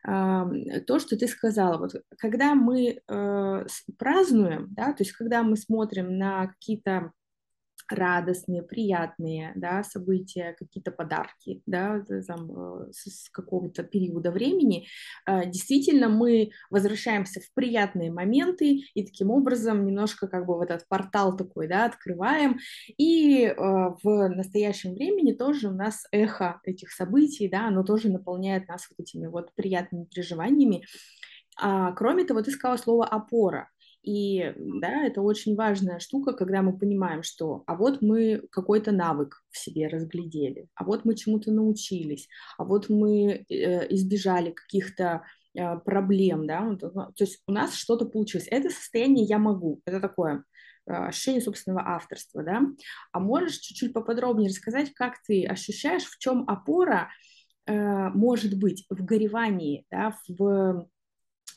то, 0.05 0.99
что 0.99 1.17
ты 1.17 1.29
сказала. 1.29 1.79
Вот 1.79 1.93
когда 2.19 2.55
мы 2.55 3.01
э, 3.07 3.67
празднуем, 3.99 4.69
да, 4.71 4.93
то 4.93 5.05
есть 5.05 5.13
когда 5.13 5.43
мы 5.43 5.57
смотрим 5.57 6.19
на 6.19 6.49
какие-то 6.49 7.13
радостные, 7.95 8.63
приятные 8.63 9.53
да, 9.57 9.83
события, 9.83 10.55
какие-то 10.59 10.91
подарки 10.91 11.63
да, 11.67 12.05
там, 12.27 12.51
э, 12.51 12.93
с 12.93 13.29
какого-то 13.31 13.83
периода 13.83 14.31
времени, 14.31 14.87
э, 15.27 15.47
действительно 15.47 16.09
мы 16.09 16.51
возвращаемся 16.71 17.41
в 17.41 17.53
приятные 17.55 18.13
моменты 18.13 18.83
и 18.95 19.05
таким 19.05 19.31
образом 19.31 19.85
немножко 19.85 20.29
как 20.29 20.47
бы 20.47 20.57
в 20.57 20.61
этот 20.61 20.87
портал 20.89 21.37
такой 21.37 21.69
да, 21.69 21.87
открываем. 21.87 22.59
И 22.97 23.45
э, 23.45 23.55
в 23.57 24.29
настоящем 24.29 24.95
времени 24.95 25.33
тоже 25.33 25.69
у 25.69 25.73
нас 25.73 26.07
эхо 26.13 26.61
этих 26.65 26.91
событий, 26.91 27.49
да, 27.49 27.69
оно 27.69 27.83
тоже 27.83 28.11
наполняет 28.11 28.69
нас 28.69 28.89
вот 28.91 29.01
этими 29.01 29.27
вот 29.27 29.55
приятными 29.55 30.05
переживаниями. 30.05 30.85
А, 31.57 31.93
кроме 31.93 32.25
того, 32.25 32.43
ты 32.43 32.51
сказала 32.51 32.77
слово 32.77 33.07
«опора». 33.07 33.69
И 34.03 34.53
да, 34.57 35.05
это 35.05 35.23
очень 35.23 35.55
важная 35.55 36.01
штука, 36.01 36.33
когда 36.33 36.61
мы 36.61 36.77
понимаем, 36.77 37.23
что 37.23 37.63
а 37.67 37.77
вот 37.77 38.03
мы 38.03 38.43
какой-то 38.51 38.91
навык 38.91 39.45
в 39.51 39.59
себе 39.59 39.87
разглядели, 39.87 40.67
а 40.75 40.85
вот 40.85 41.05
мы 41.05 41.15
чему-то 41.15 41.53
научились, 41.53 42.29
а 42.59 42.65
вот 42.65 42.89
мы 42.89 43.45
э, 43.49 43.95
избежали 43.95 44.51
каких-то 44.51 45.23
э, 45.55 45.79
проблем, 45.79 46.49
да, 46.49 46.77
то 46.77 47.13
есть 47.21 47.43
у 47.47 47.53
нас 47.53 47.75
что-то 47.75 48.05
получилось. 48.07 48.49
Это 48.51 48.71
состояние 48.71 49.25
я 49.25 49.39
могу, 49.39 49.81
это 49.85 50.01
такое 50.01 50.45
э, 50.87 50.93
ощущение 50.93 51.41
собственного 51.41 51.83
авторства, 51.95 52.43
да. 52.43 52.61
А 53.13 53.21
можешь 53.21 53.59
чуть-чуть 53.59 53.93
поподробнее 53.93 54.49
рассказать, 54.49 54.93
как 54.95 55.23
ты 55.25 55.47
ощущаешь, 55.47 56.07
в 56.07 56.19
чем 56.19 56.49
опора 56.49 57.09
э, 57.67 58.09
может 58.09 58.59
быть 58.59 58.85
в 58.91 59.05
горевании, 59.05 59.87
да, 59.93 60.19
в 60.27 60.89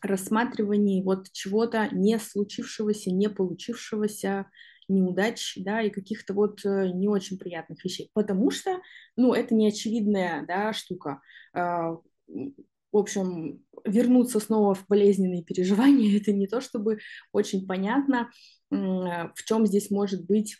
рассматривании 0.07 1.03
вот 1.03 1.31
чего-то 1.31 1.89
не 1.91 2.19
случившегося, 2.19 3.11
не 3.11 3.29
получившегося, 3.29 4.47
неудач, 4.87 5.53
да, 5.57 5.81
и 5.81 5.89
каких-то 5.89 6.33
вот 6.33 6.63
э, 6.65 6.89
не 6.93 7.07
очень 7.07 7.37
приятных 7.37 7.83
вещей, 7.83 8.11
потому 8.13 8.51
что, 8.51 8.81
ну, 9.15 9.33
это 9.33 9.55
не 9.55 9.67
очевидная, 9.67 10.45
да, 10.45 10.73
штука. 10.73 11.21
А, 11.53 11.97
в 12.27 12.97
общем, 12.97 13.63
вернуться 13.83 14.39
снова 14.39 14.75
в 14.75 14.85
болезненные 14.87 15.43
переживания, 15.43 16.17
это 16.17 16.31
не 16.31 16.47
то, 16.47 16.61
чтобы 16.61 16.99
очень 17.31 17.65
понятно, 17.67 18.29
в 18.69 19.43
чем 19.45 19.65
здесь 19.65 19.91
может 19.91 20.25
быть 20.25 20.57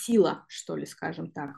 сила, 0.00 0.44
что 0.48 0.76
ли, 0.76 0.86
скажем 0.86 1.30
так. 1.30 1.50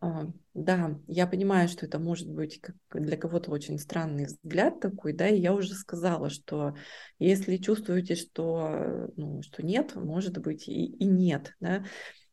А, 0.00 0.26
да, 0.54 0.96
я 1.08 1.26
понимаю, 1.26 1.68
что 1.68 1.86
это 1.86 1.98
может 1.98 2.30
быть 2.30 2.60
для 2.92 3.16
кого-то 3.16 3.50
очень 3.50 3.78
странный 3.78 4.26
взгляд 4.26 4.80
такой, 4.80 5.12
да, 5.12 5.28
и 5.28 5.40
я 5.40 5.52
уже 5.52 5.74
сказала, 5.74 6.30
что 6.30 6.76
если 7.18 7.56
чувствуете, 7.56 8.14
что, 8.14 9.10
ну, 9.16 9.42
что 9.42 9.64
нет, 9.64 9.96
может 9.96 10.38
быть 10.38 10.68
и, 10.68 10.86
и 10.86 11.04
нет, 11.04 11.54
да. 11.60 11.84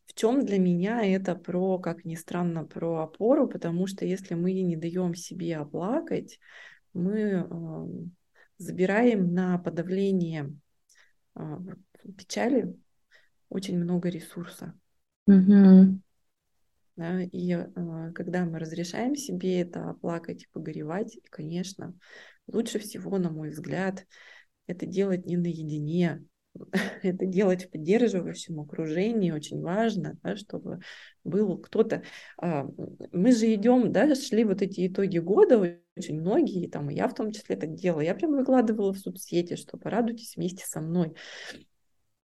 В 0.06 0.14
чем 0.14 0.46
для 0.46 0.60
меня 0.60 1.04
это 1.04 1.36
про, 1.36 1.80
как 1.80 2.06
ни 2.06 2.16
странно, 2.16 2.64
про 2.66 3.04
опору, 3.04 3.48
потому 3.48 3.88
что 3.88 4.06
если 4.06 4.36
мы 4.36 4.54
не 4.54 4.78
даем 4.78 5.16
себе 5.16 5.58
оплакать, 5.58 6.40
мы 6.94 7.46
забираем 8.58 9.34
на 9.34 9.58
подавление 9.58 10.56
э, 11.36 11.58
печали 12.18 12.74
очень 13.50 13.78
много 13.78 14.10
ресурса. 14.10 14.74
Mm-hmm. 15.30 16.00
Да, 16.96 17.22
и 17.22 17.52
э, 17.52 18.12
когда 18.14 18.46
мы 18.46 18.58
разрешаем 18.58 19.16
себе 19.16 19.62
это 19.62 19.98
плакать 20.02 20.44
и 20.44 20.48
погоревать, 20.54 21.18
конечно, 21.30 21.94
лучше 22.48 22.80
всего, 22.80 23.18
на 23.18 23.30
мой 23.30 23.50
взгляд, 23.50 24.06
это 24.66 24.86
делать 24.86 25.26
не 25.26 25.36
наедине, 25.36 26.24
это 27.04 27.26
делать 27.26 27.66
в 27.66 27.72
поддерживающем 27.72 28.62
окружении 28.62 29.32
очень 29.32 29.62
важно, 29.62 30.18
да, 30.24 30.38
чтобы 30.38 30.80
был 31.26 31.58
кто-то. 31.58 32.04
Э, 32.42 32.64
мы 33.12 33.34
же 33.34 33.54
идем, 33.54 33.92
да, 33.92 34.16
шли 34.16 34.46
вот 34.46 34.62
эти 34.62 34.88
итоги 34.88 35.18
года, 35.18 35.58
очень 35.98 36.20
многие, 36.22 36.70
там, 36.70 36.90
и 36.90 36.96
я 36.96 37.10
в 37.10 37.14
том 37.14 37.32
числе 37.32 37.58
так 37.58 37.74
делала, 37.76 38.02
я 38.02 38.16
прям 38.16 38.32
выкладывала 38.32 38.94
в 38.94 38.98
соцсети, 38.98 39.58
что 39.58 39.78
порадуйтесь 39.78 40.38
вместе 40.38 40.66
со 40.66 40.80
мной 40.80 41.14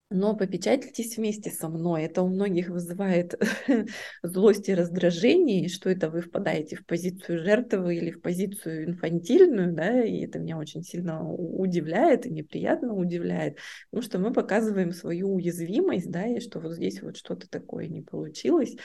но 0.10 0.36
попечательтесь 0.36 1.18
вместе 1.18 1.52
со 1.52 1.68
мной. 1.68 2.04
Это 2.04 2.22
у 2.22 2.30
многих 2.30 2.70
вызывает 2.70 3.36
злость 4.24 4.70
и 4.70 4.74
раздражение, 4.74 5.68
что 5.68 5.90
это 5.90 6.10
вы 6.10 6.22
впадаете 6.22 6.78
в 6.78 6.86
позицию 6.86 7.44
жертвы 7.44 7.96
или 7.96 8.12
в 8.12 8.22
позицию 8.22 8.86
инфантильную, 8.86 9.74
да, 9.74 10.02
и 10.02 10.26
это 10.26 10.40
меня 10.40 10.58
очень 10.58 10.84
сильно 10.84 11.30
удивляет 11.30 12.26
и 12.26 12.32
неприятно 12.32 12.94
удивляет, 12.94 13.58
потому 13.90 14.04
что 14.04 14.20
мы 14.20 14.32
показываем 14.32 14.94
свою 14.94 15.34
уязвимость, 15.34 16.10
да, 16.10 16.26
и 16.26 16.40
что 16.40 16.60
вот 16.60 16.74
здесь 16.74 17.02
вот 17.02 17.18
что-то 17.18 17.50
такое 17.50 17.88
не 17.88 18.02
получилось, 18.02 18.76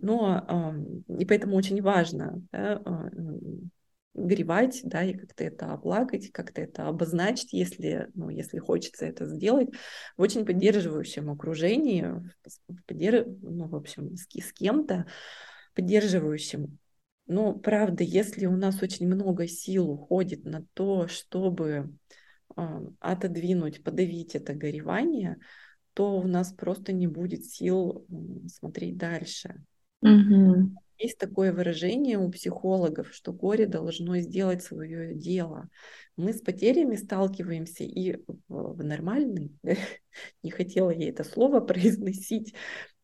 но 0.00 0.74
и 1.18 1.24
поэтому 1.26 1.56
очень 1.56 1.82
важно 1.82 2.42
да, 2.52 2.80
а, 2.84 3.10
горевать, 4.14 4.80
да, 4.84 5.02
и 5.02 5.14
как-то 5.14 5.44
это 5.44 5.72
оплакать, 5.72 6.30
как-то 6.30 6.62
это 6.62 6.86
обозначить, 6.86 7.52
если, 7.52 8.08
ну, 8.14 8.30
если 8.30 8.58
хочется 8.58 9.06
это 9.06 9.26
сделать, 9.26 9.68
в 10.16 10.22
очень 10.22 10.46
поддерживающем 10.46 11.30
окружении, 11.30 12.06
поддерж... 12.86 13.26
ну, 13.42 13.68
в 13.68 13.74
общем, 13.74 14.16
с, 14.16 14.26
с 14.30 14.52
кем-то 14.52 15.06
поддерживающим. 15.74 16.78
Но, 17.26 17.54
правда, 17.54 18.04
если 18.04 18.46
у 18.46 18.56
нас 18.56 18.82
очень 18.82 19.06
много 19.06 19.48
сил 19.48 19.90
уходит 19.90 20.44
на 20.44 20.64
то, 20.74 21.08
чтобы 21.08 21.96
э, 22.56 22.62
отодвинуть, 23.00 23.82
подавить 23.82 24.34
это 24.34 24.54
горевание, 24.54 25.38
то 25.94 26.18
у 26.18 26.26
нас 26.26 26.52
просто 26.52 26.92
не 26.92 27.06
будет 27.06 27.46
сил 27.46 28.06
смотреть 28.48 28.96
дальше. 28.96 29.64
Mm-hmm. 30.04 30.64
Есть 30.98 31.18
такое 31.18 31.52
выражение 31.52 32.18
у 32.18 32.30
психологов, 32.30 33.12
что 33.12 33.32
горе 33.32 33.66
должно 33.66 34.16
сделать 34.18 34.62
свое 34.62 35.14
дело. 35.14 35.68
Мы 36.16 36.32
с 36.32 36.40
потерями 36.40 36.96
сталкиваемся 36.96 37.84
и 37.84 38.18
в, 38.48 38.82
нормальной, 38.82 39.52
не 40.42 40.50
хотела 40.50 40.90
я 40.90 41.08
это 41.08 41.24
слово 41.24 41.60
произносить, 41.66 42.54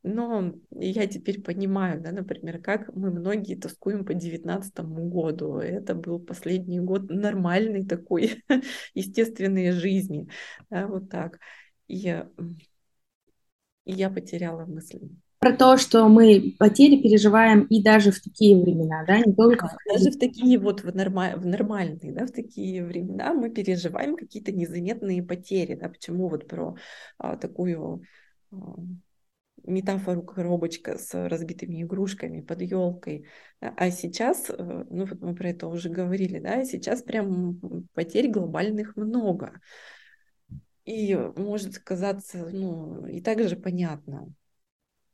но 0.02 0.54
я 0.70 1.06
теперь 1.06 1.42
понимаю, 1.42 2.00
да, 2.00 2.12
например, 2.12 2.62
как 2.62 2.94
мы 2.94 3.10
многие 3.10 3.56
тоскуем 3.56 4.04
по 4.04 4.14
девятнадцатому 4.14 5.08
году. 5.10 5.58
Это 5.58 5.94
был 5.94 6.20
последний 6.20 6.80
год 6.80 7.10
нормальной 7.10 7.84
такой 7.84 8.42
естественной 8.94 9.72
жизни. 9.72 10.28
Да, 10.70 10.86
вот 10.86 11.10
так. 11.10 11.38
И, 11.88 12.24
и 13.84 13.92
я 13.92 14.08
потеряла 14.10 14.64
мысли 14.64 15.10
про 15.40 15.56
то, 15.56 15.78
что 15.78 16.06
мы 16.08 16.54
потери 16.58 17.00
переживаем 17.00 17.62
и 17.62 17.82
даже 17.82 18.12
в 18.12 18.20
такие 18.20 18.60
времена, 18.60 19.04
да, 19.06 19.18
не 19.18 19.34
только 19.34 19.68
в... 19.68 19.76
даже 19.90 20.10
в 20.10 20.18
такие 20.18 20.58
вот 20.58 20.82
в, 20.82 20.94
норма... 20.94 21.32
в 21.34 21.46
нормальные, 21.46 22.12
да, 22.12 22.26
в 22.26 22.30
такие 22.30 22.84
времена 22.84 23.32
мы 23.32 23.48
переживаем 23.50 24.16
какие-то 24.16 24.52
незаметные 24.52 25.22
потери, 25.22 25.76
да, 25.76 25.88
почему 25.88 26.28
вот 26.28 26.46
про 26.46 26.76
а, 27.16 27.38
такую 27.38 28.02
а, 28.52 28.56
метафору 29.64 30.22
коробочка 30.22 30.98
с 30.98 31.14
разбитыми 31.14 31.82
игрушками 31.82 32.42
под 32.42 32.60
елкой. 32.60 33.26
А 33.60 33.90
сейчас, 33.90 34.50
э, 34.50 34.54
ну 34.90 35.06
вот 35.06 35.20
мы 35.20 35.34
про 35.34 35.50
это 35.50 35.68
уже 35.68 35.88
говорили, 35.88 36.38
да, 36.38 36.64
сейчас 36.64 37.02
прям 37.02 37.60
потерь 37.94 38.30
глобальных 38.30 38.96
много. 38.96 39.60
И 40.84 41.14
может 41.36 41.78
казаться, 41.78 42.48
ну, 42.52 43.06
и 43.06 43.20
также 43.20 43.56
понятно. 43.56 44.34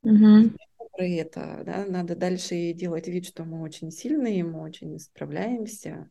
Угу. 0.07 0.51
Про 0.97 1.05
это, 1.05 1.62
да, 1.66 1.85
надо 1.85 2.14
дальше 2.14 2.73
делать 2.73 3.09
вид, 3.09 3.27
что 3.27 3.45
мы 3.45 3.61
очень 3.61 3.90
сильные, 3.90 4.45
мы 4.45 4.62
очень 4.62 4.99
справляемся. 4.99 6.09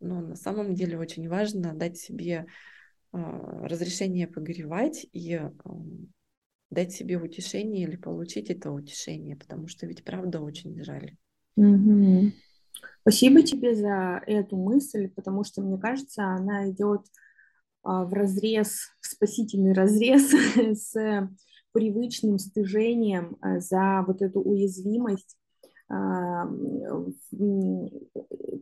Но 0.00 0.20
на 0.20 0.36
самом 0.36 0.74
деле 0.74 0.98
очень 0.98 1.28
важно 1.28 1.72
дать 1.72 1.96
себе 1.96 2.46
э, 3.12 3.16
разрешение 3.16 4.28
погоревать 4.28 5.06
и 5.12 5.32
э, 5.32 5.50
дать 6.70 6.92
себе 6.92 7.16
утешение 7.16 7.88
или 7.88 7.96
получить 7.96 8.50
это 8.50 8.70
утешение, 8.70 9.36
потому 9.36 9.68
что 9.68 9.86
ведь 9.86 10.04
правда 10.04 10.40
очень 10.40 10.82
жаль. 10.84 11.16
Угу. 11.56 12.32
Спасибо 13.00 13.42
тебе 13.42 13.74
за 13.74 14.22
эту 14.26 14.56
мысль, 14.56 15.08
потому 15.08 15.44
что, 15.44 15.62
мне 15.62 15.78
кажется, 15.78 16.24
она 16.24 16.70
идет 16.70 17.06
а, 17.82 18.04
в 18.04 18.12
разрез, 18.12 18.90
в 19.00 19.06
спасительный 19.06 19.72
разрез 19.72 20.30
с 20.56 20.94
привычным 21.74 22.38
стыжением 22.38 23.36
а, 23.40 23.60
за 23.60 24.02
вот 24.06 24.22
эту 24.22 24.40
уязвимость, 24.40 25.36
а, 25.90 26.48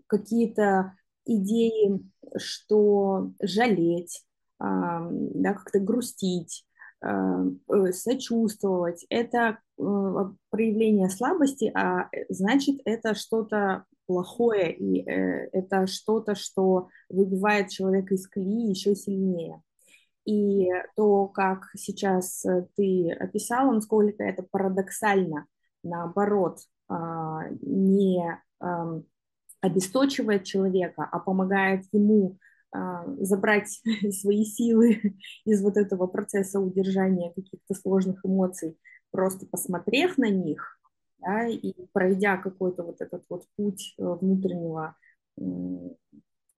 какие-то 0.09 0.95
идеи, 1.25 2.01
что 2.37 3.33
жалеть, 3.41 4.25
да, 4.59 5.55
как-то 5.55 5.79
грустить, 5.79 6.65
Э, 7.03 7.51
э, 7.69 7.93
сочувствовать, 7.93 9.05
это 9.09 9.59
э, 9.77 9.83
проявление 10.51 11.11
слабости, 11.11 11.73
а 11.75 12.09
значит, 12.29 12.81
это 12.85 13.17
что-то 13.17 13.87
плохое, 14.07 14.73
и 14.73 15.03
это 15.05 15.87
что-то, 15.87 16.35
что 16.35 16.89
выбивает 17.09 17.71
человека 17.71 18.15
из 18.15 18.29
колеи 18.29 18.71
еще 18.71 18.95
сильнее. 18.95 19.63
И 20.25 20.69
то, 20.97 21.27
как 21.29 21.69
сейчас 21.77 22.45
ты 22.77 23.11
описала, 23.13 23.73
насколько 23.73 24.23
это 24.23 24.43
парадоксально, 24.43 25.47
наоборот, 25.83 26.59
а, 26.89 27.49
не 27.61 28.23
обесточивает 29.61 30.45
человека, 30.45 31.09
а 31.11 31.19
помогает 31.19 31.85
ему 31.93 32.39
а, 32.73 33.05
забрать 33.21 33.81
свои 34.21 34.45
силы 34.45 35.01
из 35.45 35.63
вот 35.63 35.77
этого 35.77 36.07
процесса 36.07 36.61
удержания 36.61 37.33
каких-то 37.33 37.75
сложных 37.75 38.25
эмоций, 38.25 38.79
просто 39.11 39.47
посмотрев 39.47 40.19
на 40.19 40.29
них, 40.31 40.79
да, 41.19 41.47
и 41.47 41.75
пройдя 41.93 42.37
какой-то 42.37 42.83
вот 42.83 43.01
этот 43.01 43.25
вот 43.29 43.45
путь 43.57 43.95
э, 43.99 44.03
внутреннего 44.03 44.97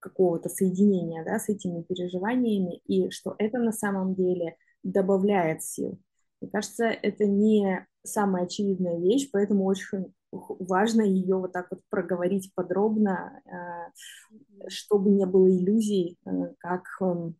какого-то 0.05 0.49
соединения 0.49 1.25
да, 1.25 1.39
с 1.39 1.49
этими 1.49 1.81
переживаниями, 1.81 2.79
и 2.85 3.09
что 3.09 3.35
это 3.39 3.57
на 3.57 3.71
самом 3.71 4.13
деле 4.13 4.55
добавляет 4.83 5.63
сил. 5.63 5.99
Мне 6.39 6.51
кажется, 6.51 6.85
это 6.85 7.25
не 7.25 7.87
самая 8.03 8.45
очевидная 8.45 8.99
вещь, 8.99 9.29
поэтому 9.31 9.65
очень 9.65 10.13
важно 10.31 11.01
ее 11.01 11.37
вот 11.37 11.53
так 11.53 11.67
вот 11.71 11.81
проговорить 11.89 12.53
подробно, 12.53 13.41
э, 13.45 14.69
чтобы 14.69 15.09
не 15.09 15.25
было 15.25 15.49
иллюзий, 15.49 16.19
э, 16.25 16.29
как 16.59 16.83
эм, 17.01 17.35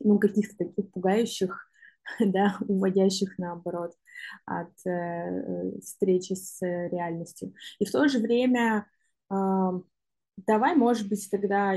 ну, 0.00 0.18
каких-то 0.18 0.56
таких 0.58 0.90
пугающих, 0.90 1.70
да, 2.20 2.56
уводящих 2.68 3.38
наоборот 3.38 3.92
от 4.44 4.74
э, 4.86 5.78
встречи 5.80 6.34
с 6.34 6.60
реальностью. 6.60 7.54
И 7.78 7.86
в 7.86 7.90
то 7.90 8.06
же 8.08 8.18
время 8.18 8.86
давай, 10.46 10.74
может 10.76 11.08
быть, 11.08 11.28
тогда, 11.30 11.76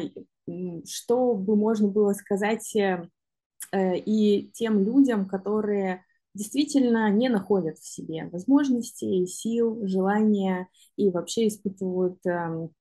что 0.86 1.36
бы 1.36 1.56
можно 1.56 1.88
было 1.88 2.14
сказать 2.14 2.76
и 3.76 4.52
тем 4.54 4.84
людям, 4.84 5.28
которые 5.28 6.04
действительно 6.34 7.10
не 7.12 7.30
находят 7.30 7.78
в 7.78 7.88
себе 7.88 8.28
возможностей, 8.32 9.26
сил, 9.28 9.86
желания 9.88 10.68
и 10.96 11.10
вообще 11.10 11.48
испытывают, 11.48 12.18
эм, 12.26 12.72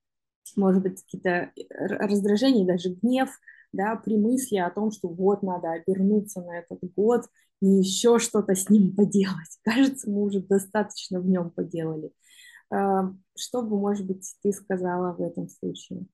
может 0.57 0.83
быть, 0.83 1.03
какие-то 1.03 1.53
раздражения, 1.71 2.67
даже 2.67 2.91
гнев, 2.91 3.31
да, 3.73 3.97
при 3.97 4.17
мысли 4.17 4.57
о 4.57 4.71
том, 4.71 4.91
что 4.91 5.09
вот 5.09 5.43
надо 5.43 5.73
обернуться 5.73 6.43
на 6.43 6.59
этот 6.59 6.81
год 6.95 7.25
и 7.61 7.67
еще 7.67 8.19
что-то 8.19 8.55
с 8.55 8.69
ним 8.69 8.95
поделать. 8.95 9.59
Кажется, 9.63 10.11
мы 10.11 10.23
уже 10.23 10.41
достаточно 10.41 11.21
в 11.21 11.27
нем 11.27 11.51
поделали. 11.51 12.13
Эм, 12.73 13.23
что 13.37 13.63
бы, 13.63 13.79
может 13.79 14.07
быть, 14.07 14.35
ты 14.43 14.53
сказала 14.53 15.13
в 15.13 15.21
этом 15.21 15.49
случае? 15.49 16.07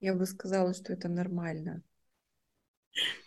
Я 0.00 0.14
бы 0.14 0.24
сказала, 0.24 0.72
что 0.72 0.92
это 0.92 1.08
нормально. 1.08 1.82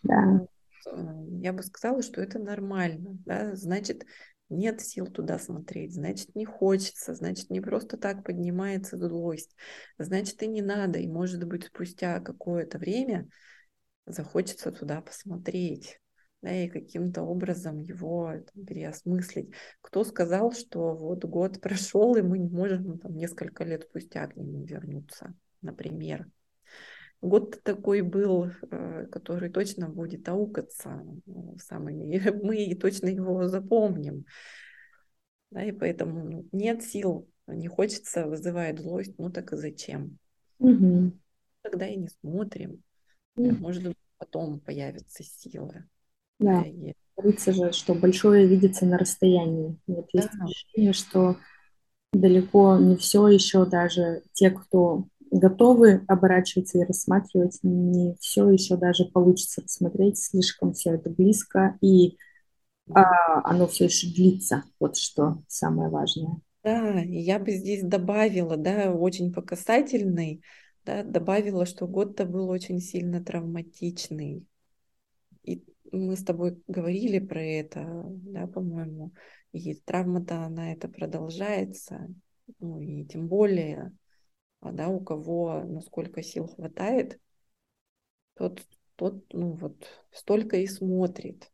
Да. 0.02 0.48
Э, 0.88 1.26
я 1.42 1.54
бы 1.54 1.62
сказала, 1.62 2.02
что 2.02 2.22
это 2.22 2.40
нормально. 2.40 3.18
Да? 3.26 3.56
Значит, 3.56 4.04
нет 4.50 4.82
сил 4.82 5.06
туда 5.06 5.38
смотреть, 5.38 5.94
значит, 5.94 6.34
не 6.34 6.46
хочется, 6.46 7.14
значит, 7.14 7.52
не 7.52 7.62
просто 7.62 7.98
так 7.98 8.24
поднимается 8.24 8.98
злость, 8.98 9.56
значит, 10.00 10.42
и 10.42 10.48
не 10.48 10.64
надо, 10.64 10.98
и, 10.98 11.08
может 11.08 11.44
быть, 11.44 11.66
спустя 11.66 12.20
какое-то 12.20 12.80
время 12.80 13.30
захочется 14.08 14.72
туда 14.72 15.02
посмотреть, 15.02 16.02
да, 16.42 16.56
и 16.56 16.70
каким-то 16.70 17.24
образом 17.24 17.80
его 17.80 18.34
там, 18.54 18.66
переосмыслить. 18.66 19.52
Кто 19.82 20.04
сказал, 20.04 20.52
что 20.52 20.96
вот 20.96 21.26
год 21.26 21.60
прошел, 21.62 22.16
и 22.16 22.22
мы 22.22 22.40
не 22.40 22.50
можем 22.50 23.00
там, 23.00 23.16
несколько 23.16 23.64
лет 23.64 23.84
спустя 23.84 24.28
к 24.28 24.36
нему 24.36 24.64
вернуться, 24.64 25.34
например? 25.62 26.28
Год 27.22 27.62
такой 27.64 28.02
был, 28.02 28.46
э, 28.72 29.08
который 29.12 29.50
точно 29.50 29.90
будет 29.90 30.28
аукаться 30.30 31.06
ну, 31.26 31.58
самыми. 31.60 32.22
Мы 32.44 32.74
точно 32.76 33.08
его 33.08 33.46
запомним. 33.50 34.26
Да, 35.52 35.66
и 35.66 35.74
поэтому 35.74 36.24
ну, 36.24 36.48
нет 36.54 36.82
сил, 36.82 37.28
не 37.46 37.68
хочется, 37.68 38.26
вызывает 38.26 38.80
злость, 38.80 39.16
ну 39.18 39.30
так 39.30 39.52
и 39.52 39.58
зачем? 39.58 40.18
Угу. 40.60 41.12
Тогда 41.64 41.88
и 41.88 41.98
не 41.98 42.08
смотрим. 42.08 42.84
Угу. 43.36 43.56
Может 43.56 43.84
быть, 43.84 43.98
потом 44.18 44.62
появятся 44.62 45.24
силы. 45.24 45.90
Да, 46.40 46.62
и... 46.62 46.94
говорится 47.16 47.54
же, 47.54 47.72
что 47.72 47.94
большое 47.94 48.48
видится 48.48 48.86
на 48.86 48.98
расстоянии. 48.98 49.78
Вот 49.88 50.10
да. 50.14 50.22
есть 50.22 50.34
ощущение, 50.42 50.94
что 50.94 51.38
далеко 52.14 52.78
не 52.78 52.96
все 52.96 53.28
еще 53.28 53.66
даже 53.66 54.24
те, 54.34 54.50
кто 54.50 55.06
готовы 55.32 56.04
оборачиваться 56.08 56.80
и 56.80 56.84
рассматривать, 56.84 57.60
не 57.62 58.16
все 58.20 58.50
еще 58.50 58.78
даже 58.78 59.06
получится 59.06 59.62
рассмотреть, 59.62 60.18
слишком 60.18 60.74
все 60.74 60.96
это 60.96 61.10
близко, 61.10 61.78
и 61.82 62.18
а, 62.92 63.48
оно 63.48 63.68
все 63.68 63.86
еще 63.86 64.08
длится, 64.08 64.64
вот 64.80 64.98
что 64.98 65.38
самое 65.48 65.90
важное. 65.90 66.42
Да, 66.64 67.00
я 67.02 67.40
бы 67.40 67.52
здесь 67.52 67.84
добавила, 67.84 68.58
да, 68.58 68.92
очень 68.92 69.32
по 69.32 69.42
касательной, 69.42 70.42
да, 70.86 71.04
добавила, 71.04 71.66
что 71.66 71.88
год-то 71.88 72.26
был 72.26 72.50
очень 72.50 72.80
сильно 72.80 73.24
травматичный. 73.24 74.46
И 75.44 75.64
мы 75.92 76.16
с 76.16 76.24
тобой 76.24 76.62
говорили 76.68 77.20
про 77.20 77.42
это, 77.42 78.04
да, 78.08 78.48
по-моему, 78.48 79.14
и 79.52 79.76
травма-то, 79.76 80.44
она 80.44 80.74
это 80.74 80.88
продолжается, 80.88 82.08
ну 82.60 82.80
и 82.80 83.06
тем 83.06 83.28
более 83.28 83.94
а 84.62 84.72
да, 84.72 84.90
у 84.90 85.00
кого 85.00 85.64
насколько 85.64 86.22
сил 86.22 86.48
хватает, 86.48 87.20
тот, 88.36 88.62
тот 88.96 89.24
ну 89.34 89.54
вот, 89.54 89.88
столько 90.12 90.58
и 90.58 90.68
смотрит. 90.68 91.50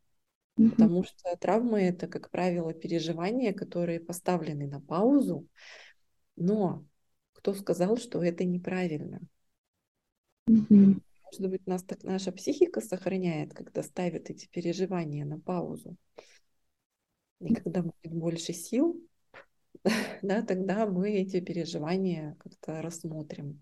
Mm-hmm. 0.57 0.69
Потому 0.71 1.03
что 1.03 1.35
травмы 1.37 1.81
это, 1.81 2.07
как 2.07 2.31
правило, 2.31 2.73
переживания, 2.73 3.53
которые 3.53 3.99
поставлены 3.99 4.67
на 4.67 4.81
паузу, 4.81 5.47
но 6.35 6.85
кто 7.33 7.53
сказал, 7.53 7.97
что 7.97 8.23
это 8.23 8.43
неправильно? 8.43 9.19
Mm-hmm. 10.49 11.01
Может 11.25 11.49
быть, 11.49 11.67
нас 11.67 11.83
так 11.83 12.03
наша 12.03 12.31
психика 12.31 12.81
сохраняет, 12.81 13.53
когда 13.53 13.83
ставит 13.83 14.29
эти 14.29 14.47
переживания 14.47 15.25
на 15.25 15.39
паузу. 15.39 15.97
И 17.41 17.53
когда 17.53 17.81
будет 17.81 18.13
больше 18.13 18.53
сил, 18.53 19.01
да, 20.21 20.41
тогда 20.41 20.85
мы 20.85 21.11
эти 21.11 21.39
переживания 21.39 22.35
как-то 22.39 22.81
рассмотрим. 22.81 23.59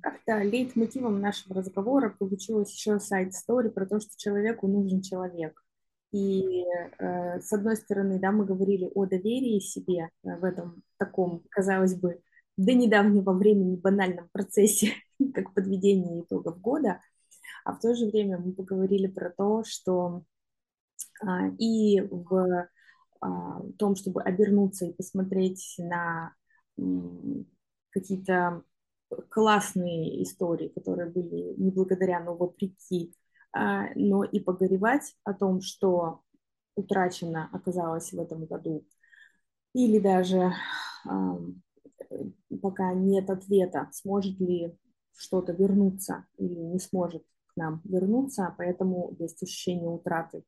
Как-то 0.00 0.42
лейтмотивом 0.42 1.20
нашего 1.20 1.56
разговора 1.56 2.14
получилось 2.18 2.72
еще 2.72 2.98
сайт 2.98 3.34
стори 3.34 3.70
про 3.70 3.86
то, 3.86 4.00
что 4.00 4.10
человеку 4.16 4.66
нужен 4.66 5.00
человек. 5.00 5.62
И 6.12 6.64
э, 6.98 7.40
с 7.40 7.52
одной 7.52 7.76
стороны, 7.76 8.18
да, 8.18 8.32
мы 8.32 8.44
говорили 8.44 8.90
о 8.94 9.06
доверии 9.06 9.60
себе 9.60 10.10
э, 10.24 10.36
в 10.36 10.44
этом 10.44 10.82
таком, 10.98 11.42
казалось 11.48 11.94
бы, 11.94 12.20
до 12.56 12.74
недавнего 12.74 13.32
времени 13.32 13.76
банальном 13.76 14.28
процессе, 14.32 14.94
как 15.34 15.54
подведение 15.54 16.22
итогов 16.22 16.60
года, 16.60 17.00
а 17.64 17.72
в 17.72 17.80
то 17.80 17.94
же 17.94 18.06
время 18.06 18.38
мы 18.38 18.52
поговорили 18.52 19.06
про 19.06 19.30
то, 19.30 19.62
что 19.64 20.24
а, 21.24 21.48
и 21.58 22.00
в 22.00 22.68
а, 23.20 23.62
том, 23.78 23.96
чтобы 23.96 24.22
обернуться 24.22 24.86
и 24.86 24.92
посмотреть 24.92 25.76
на 25.78 26.34
какие-то 27.90 28.62
классные 29.28 30.22
истории, 30.22 30.68
которые 30.68 31.10
были 31.10 31.54
не 31.60 31.70
благодаря, 31.70 32.20
но 32.20 32.34
вопреки, 32.34 33.14
а, 33.52 33.88
но 33.94 34.24
и 34.24 34.40
погоревать 34.40 35.14
о 35.24 35.34
том, 35.34 35.60
что 35.60 36.22
утрачено 36.74 37.50
оказалось 37.52 38.12
в 38.12 38.18
этом 38.18 38.46
году, 38.46 38.86
или 39.74 39.98
даже 39.98 40.52
пока 42.60 42.92
нет 42.94 43.30
ответа, 43.30 43.88
сможет 43.92 44.38
ли 44.40 44.76
что-то 45.16 45.52
вернуться 45.52 46.24
или 46.38 46.54
не 46.54 46.78
сможет 46.78 47.24
к 47.46 47.56
нам 47.56 47.80
вернуться, 47.84 48.54
поэтому 48.56 49.14
есть 49.18 49.42
ощущение 49.42 49.88
утраты. 49.88 50.42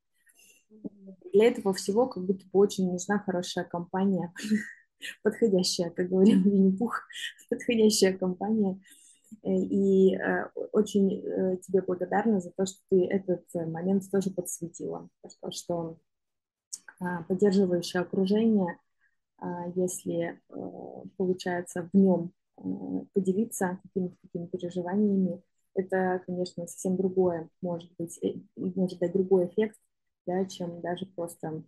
Для 1.32 1.46
этого 1.46 1.72
всего 1.74 2.06
как 2.06 2.24
будто 2.24 2.44
бы 2.46 2.58
очень 2.58 2.90
нужна 2.90 3.18
хорошая 3.18 3.64
компания, 3.64 4.32
подходящая, 5.22 5.90
как 5.90 6.08
говорил 6.08 6.42
Винни-Пух, 6.42 7.02
подходящая 7.50 8.16
компания. 8.16 8.80
Э, 9.42 9.50
и 9.50 10.16
э, 10.16 10.48
очень 10.72 11.12
э, 11.12 11.56
тебе 11.58 11.82
благодарна 11.82 12.40
за 12.40 12.50
то, 12.50 12.66
что 12.66 12.78
ты 12.90 13.06
этот 13.06 13.44
момент 13.54 14.04
тоже 14.10 14.30
подсветила. 14.30 15.08
То, 15.40 15.50
что 15.50 15.98
а, 17.00 17.22
поддерживающее 17.24 18.02
окружение, 18.02 18.78
а, 18.78 18.83
если 19.74 20.40
получается 21.16 21.88
в 21.92 21.96
нем 21.96 22.32
поделиться 23.12 23.80
какими-то 23.82 24.16
такими 24.22 24.46
переживаниями, 24.46 25.42
это, 25.74 26.22
конечно, 26.26 26.66
совсем 26.66 26.96
другое, 26.96 27.48
может 27.60 27.90
быть, 27.98 28.18
может 28.56 28.98
дать 29.00 29.12
другой 29.12 29.46
эффект, 29.46 29.76
да, 30.26 30.44
чем 30.44 30.80
даже 30.80 31.06
просто 31.06 31.64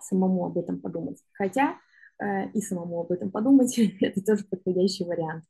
самому 0.00 0.46
об 0.46 0.58
этом 0.58 0.80
подумать. 0.80 1.22
Хотя 1.32 1.76
э, 2.18 2.50
и 2.50 2.60
самому 2.60 3.00
об 3.00 3.12
этом 3.12 3.30
подумать– 3.30 3.78
это 4.00 4.22
тоже 4.22 4.44
подходящий 4.44 5.04
вариант. 5.04 5.44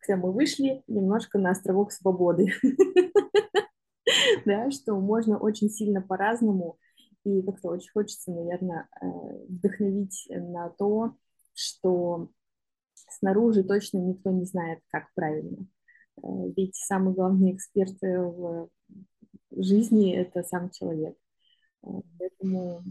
Когда 0.00 0.20
мы 0.22 0.32
вышли 0.32 0.82
немножко 0.86 1.38
на 1.38 1.50
островок 1.50 1.92
свободы, 1.92 2.52
да, 4.46 4.70
что 4.70 4.94
можно 4.94 5.38
очень 5.38 5.68
сильно 5.68 6.00
по-разному, 6.00 6.78
и 7.26 7.42
как-то 7.42 7.70
очень 7.70 7.90
хочется, 7.90 8.30
наверное, 8.30 8.88
э, 9.00 9.06
вдохновить 9.48 10.28
на 10.30 10.70
то, 10.70 11.16
что 11.54 12.30
снаружи 12.94 13.64
точно 13.64 13.98
никто 13.98 14.30
не 14.30 14.44
знает, 14.44 14.78
как 14.90 15.12
правильно. 15.14 15.66
Э, 16.18 16.28
ведь 16.56 16.76
самый 16.76 17.14
главный 17.14 17.52
эксперт 17.52 18.00
в 18.00 18.68
жизни– 19.50 20.14
это 20.16 20.44
сам 20.44 20.70
человек. 20.70 21.16
Поэтому 21.82 22.84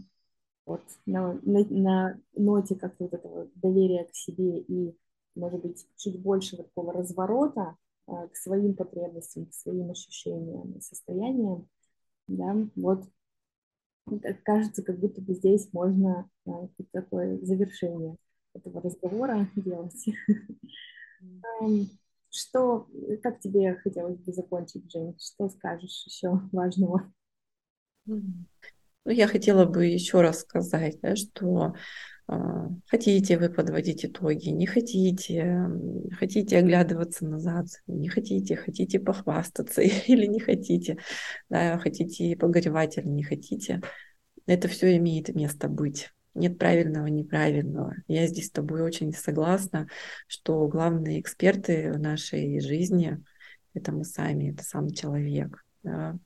вот 0.66 0.82
на, 1.06 1.40
на, 1.42 1.64
на 1.70 2.20
ноте 2.34 2.74
как-то 2.74 3.04
вот 3.04 3.14
этого 3.14 3.48
доверия 3.54 4.04
к 4.04 4.14
себе 4.14 4.60
и, 4.60 4.98
может 5.34 5.62
быть, 5.62 5.86
чуть 5.96 6.20
больше 6.20 6.56
вот 6.56 6.66
такого 6.66 6.92
разворота 6.92 7.76
к 8.06 8.36
своим 8.36 8.74
потребностям, 8.74 9.46
к 9.46 9.54
своим 9.54 9.90
ощущениям 9.90 10.72
и 10.72 10.80
состояниям, 10.80 11.68
да, 12.26 12.56
вот 12.76 13.04
кажется, 14.44 14.82
как 14.82 14.98
будто 14.98 15.20
бы 15.20 15.34
здесь 15.34 15.72
можно 15.72 16.28
а, 16.46 16.68
такое 16.92 17.38
завершение 17.44 18.16
этого 18.54 18.80
разговора 18.80 19.48
делать. 19.56 20.06
Что, 22.30 22.86
как 23.22 23.40
тебе 23.40 23.76
хотелось 23.76 24.18
бы 24.18 24.32
закончить, 24.32 24.90
Жень? 24.92 25.16
Что 25.18 25.48
скажешь 25.48 26.04
еще 26.06 26.40
важного? 26.52 27.10
Ну, 28.04 29.12
я 29.12 29.26
хотела 29.26 29.64
бы 29.64 29.86
еще 29.86 30.20
раз 30.20 30.40
сказать, 30.40 31.00
да, 31.00 31.16
что 31.16 31.74
хотите 32.88 33.38
вы 33.38 33.48
подводить 33.48 34.04
итоги, 34.04 34.48
не 34.48 34.66
хотите, 34.66 35.70
хотите 36.18 36.58
оглядываться 36.58 37.24
назад, 37.24 37.66
не 37.86 38.08
хотите, 38.08 38.56
хотите 38.56 38.98
похвастаться 38.98 39.80
или 39.82 40.26
не 40.26 40.40
хотите, 40.40 40.98
да, 41.48 41.78
хотите 41.78 42.36
погоревать 42.36 42.98
или 42.98 43.08
не 43.08 43.22
хотите. 43.22 43.80
Это 44.46 44.68
все 44.68 44.96
имеет 44.96 45.34
место 45.34 45.68
быть. 45.68 46.10
Нет 46.34 46.58
правильного, 46.58 47.06
неправильного. 47.06 47.94
Я 48.08 48.26
здесь 48.26 48.48
с 48.48 48.50
тобой 48.50 48.82
очень 48.82 49.12
согласна, 49.12 49.88
что 50.26 50.68
главные 50.68 51.20
эксперты 51.20 51.92
в 51.92 51.98
нашей 51.98 52.60
жизни— 52.60 53.22
это 53.74 53.92
мы 53.92 54.04
сами, 54.04 54.52
это 54.52 54.62
сам 54.62 54.90
человек. 54.90 55.64
Да? 55.82 56.18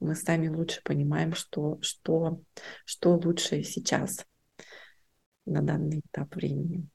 мы 0.00 0.14
сами 0.14 0.48
лучше 0.48 0.80
понимаем, 0.82 1.34
что, 1.34 1.78
что, 1.82 2.40
что 2.84 3.16
лучше 3.16 3.62
сейчас 3.62 4.24
на 5.50 5.62
данный 5.62 6.00
этап 6.00 6.34
времени. 6.34 6.86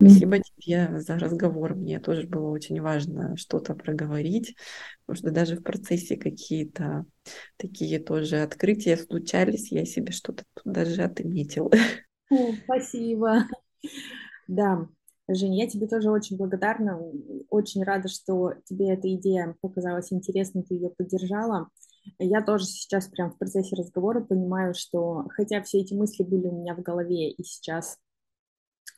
Спасибо 0.00 0.38
тебе 0.38 1.00
за 1.00 1.18
разговор. 1.18 1.74
Мне 1.74 1.98
тоже 1.98 2.26
было 2.26 2.50
очень 2.50 2.80
важно 2.80 3.36
что-то 3.36 3.74
проговорить, 3.74 4.54
потому 5.04 5.18
что 5.18 5.30
даже 5.32 5.56
в 5.56 5.62
процессе 5.62 6.16
какие-то 6.16 7.04
такие 7.56 7.98
тоже 7.98 8.42
открытия 8.42 8.96
случались, 8.96 9.72
я 9.72 9.84
себе 9.84 10.12
что-то 10.12 10.44
тут 10.54 10.72
даже 10.72 11.02
отметила. 11.02 11.70
О, 12.30 12.52
спасибо. 12.64 13.44
Да, 14.46 14.86
Женя, 15.28 15.64
я 15.64 15.68
тебе 15.68 15.86
тоже 15.86 16.10
очень 16.10 16.36
благодарна, 16.36 16.98
очень 17.50 17.82
рада, 17.84 18.08
что 18.08 18.54
тебе 18.64 18.90
эта 18.90 19.12
идея 19.14 19.56
показалась 19.60 20.12
интересной, 20.12 20.62
ты 20.62 20.74
ее 20.74 20.90
поддержала. 20.90 21.68
Я 22.18 22.42
тоже 22.42 22.64
сейчас 22.64 23.08
прям 23.08 23.30
в 23.30 23.38
процессе 23.38 23.76
разговора 23.76 24.20
понимаю, 24.20 24.74
что 24.74 25.26
хотя 25.30 25.62
все 25.62 25.80
эти 25.80 25.94
мысли 25.94 26.22
были 26.22 26.46
у 26.48 26.60
меня 26.60 26.74
в 26.74 26.82
голове, 26.82 27.30
и 27.30 27.42
сейчас 27.44 27.98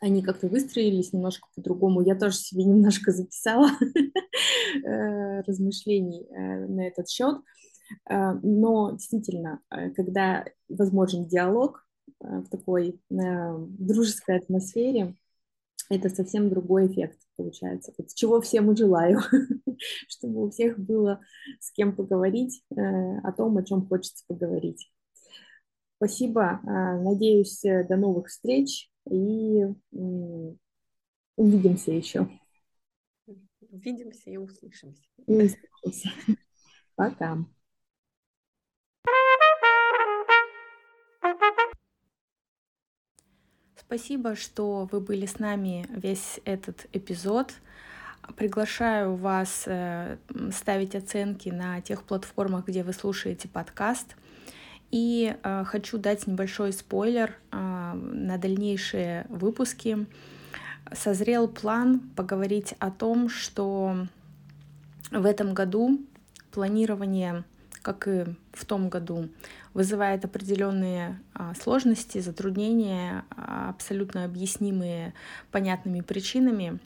они 0.01 0.23
как-то 0.23 0.49
выстроились 0.49 1.13
немножко 1.13 1.49
по-другому, 1.55 2.01
я 2.01 2.15
тоже 2.15 2.37
себе 2.37 2.65
немножко 2.65 3.13
записала 3.13 3.69
э, 4.85 5.41
размышлений 5.43 6.27
э, 6.31 6.67
на 6.67 6.87
этот 6.89 7.09
счет. 7.09 7.39
Э, 8.09 8.33
но 8.43 8.93
действительно, 8.93 9.61
когда 9.97 10.45
возможен 10.69 11.27
диалог 11.27 11.87
в 12.19 12.49
такой 12.51 13.01
дружеской 13.09 14.39
атмосфере, 14.39 15.15
это 15.91 16.09
совсем 16.09 16.49
другой 16.49 16.87
эффект 16.87 17.19
получается. 17.37 17.93
Вот 17.99 18.15
чего 18.15 18.41
всем 18.41 18.71
и 18.71 18.77
желаю, 18.77 19.19
чтобы 20.09 20.47
у 20.47 20.51
всех 20.51 20.79
было 20.79 21.21
с 21.59 21.73
кем 21.73 21.95
поговорить 21.95 22.63
э, 22.71 23.19
о 23.19 23.33
том, 23.33 23.59
о 23.59 23.65
чем 23.65 23.87
хочется 23.87 24.25
поговорить. 24.29 24.91
Спасибо. 25.97 26.61
Э, 26.63 27.03
надеюсь, 27.03 27.65
э, 27.65 27.85
до 27.87 27.97
новых 27.97 28.29
встреч 28.29 28.89
и 29.11 29.65
увидимся 31.37 31.91
еще. 31.91 32.29
Увидимся 33.61 34.31
и 34.31 34.37
услышимся. 34.37 35.03
И 35.27 35.33
услышимся. 35.33 36.11
Пока. 36.95 37.45
Спасибо, 43.91 44.37
что 44.37 44.89
вы 44.93 45.01
были 45.01 45.27
с 45.27 45.41
нами 45.41 45.85
весь 45.91 46.39
этот 46.45 46.87
эпизод. 46.93 47.53
Приглашаю 48.37 49.17
вас 49.17 49.65
э, 49.67 50.17
ставить 50.53 50.95
оценки 50.95 51.49
на 51.49 51.81
тех 51.81 52.05
платформах, 52.05 52.69
где 52.69 52.85
вы 52.85 52.93
слушаете 52.93 53.49
подкаст. 53.49 54.15
И 54.93 55.35
э, 55.43 55.65
хочу 55.67 55.99
дать 55.99 56.29
небольшой 56.29 56.73
спойлер 56.73 57.35
э, 57.51 57.57
на 57.57 58.39
дальнейшие 58.39 59.27
выпуски. 59.29 60.07
Созрел 60.93 61.49
план 61.49 61.99
поговорить 62.15 62.77
о 62.79 62.93
том, 62.93 63.29
что 63.29 64.07
в 65.11 65.27
этом 65.27 65.53
году 65.53 65.99
планирование, 66.53 67.43
как 67.83 68.09
и 68.09 68.25
в 68.53 68.65
том 68.65 68.89
году, 68.89 69.29
вызывает 69.75 70.25
определенные 70.25 71.21
а, 71.35 71.55
сложности, 71.55 72.19
затруднения, 72.19 73.25
а, 73.31 73.71
абсолютно 73.71 74.25
объяснимые 74.25 75.15
понятными 75.51 76.01
причинами. 76.01 76.79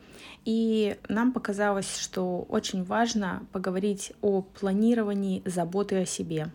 И 0.44 0.96
нам 1.08 1.32
показалось, 1.32 1.96
что 1.96 2.42
очень 2.48 2.84
важно 2.84 3.46
поговорить 3.52 4.12
о 4.20 4.42
планировании 4.42 5.42
заботы 5.44 6.02
о 6.02 6.06
себе. 6.06 6.50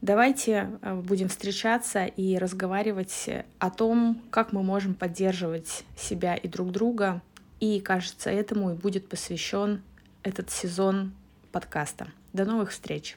Давайте 0.00 0.70
а, 0.80 0.96
будем 0.96 1.28
встречаться 1.28 2.06
и 2.06 2.38
разговаривать 2.38 3.28
о 3.58 3.70
том, 3.70 4.22
как 4.30 4.52
мы 4.52 4.62
можем 4.62 4.94
поддерживать 4.94 5.84
себя 5.96 6.34
и 6.34 6.48
друг 6.48 6.70
друга. 6.70 7.20
И, 7.60 7.80
кажется, 7.80 8.30
этому 8.30 8.72
и 8.72 8.74
будет 8.74 9.08
посвящен 9.08 9.82
этот 10.24 10.50
сезон 10.50 11.12
подкаста. 11.52 12.08
До 12.32 12.44
новых 12.44 12.70
встреч! 12.70 13.16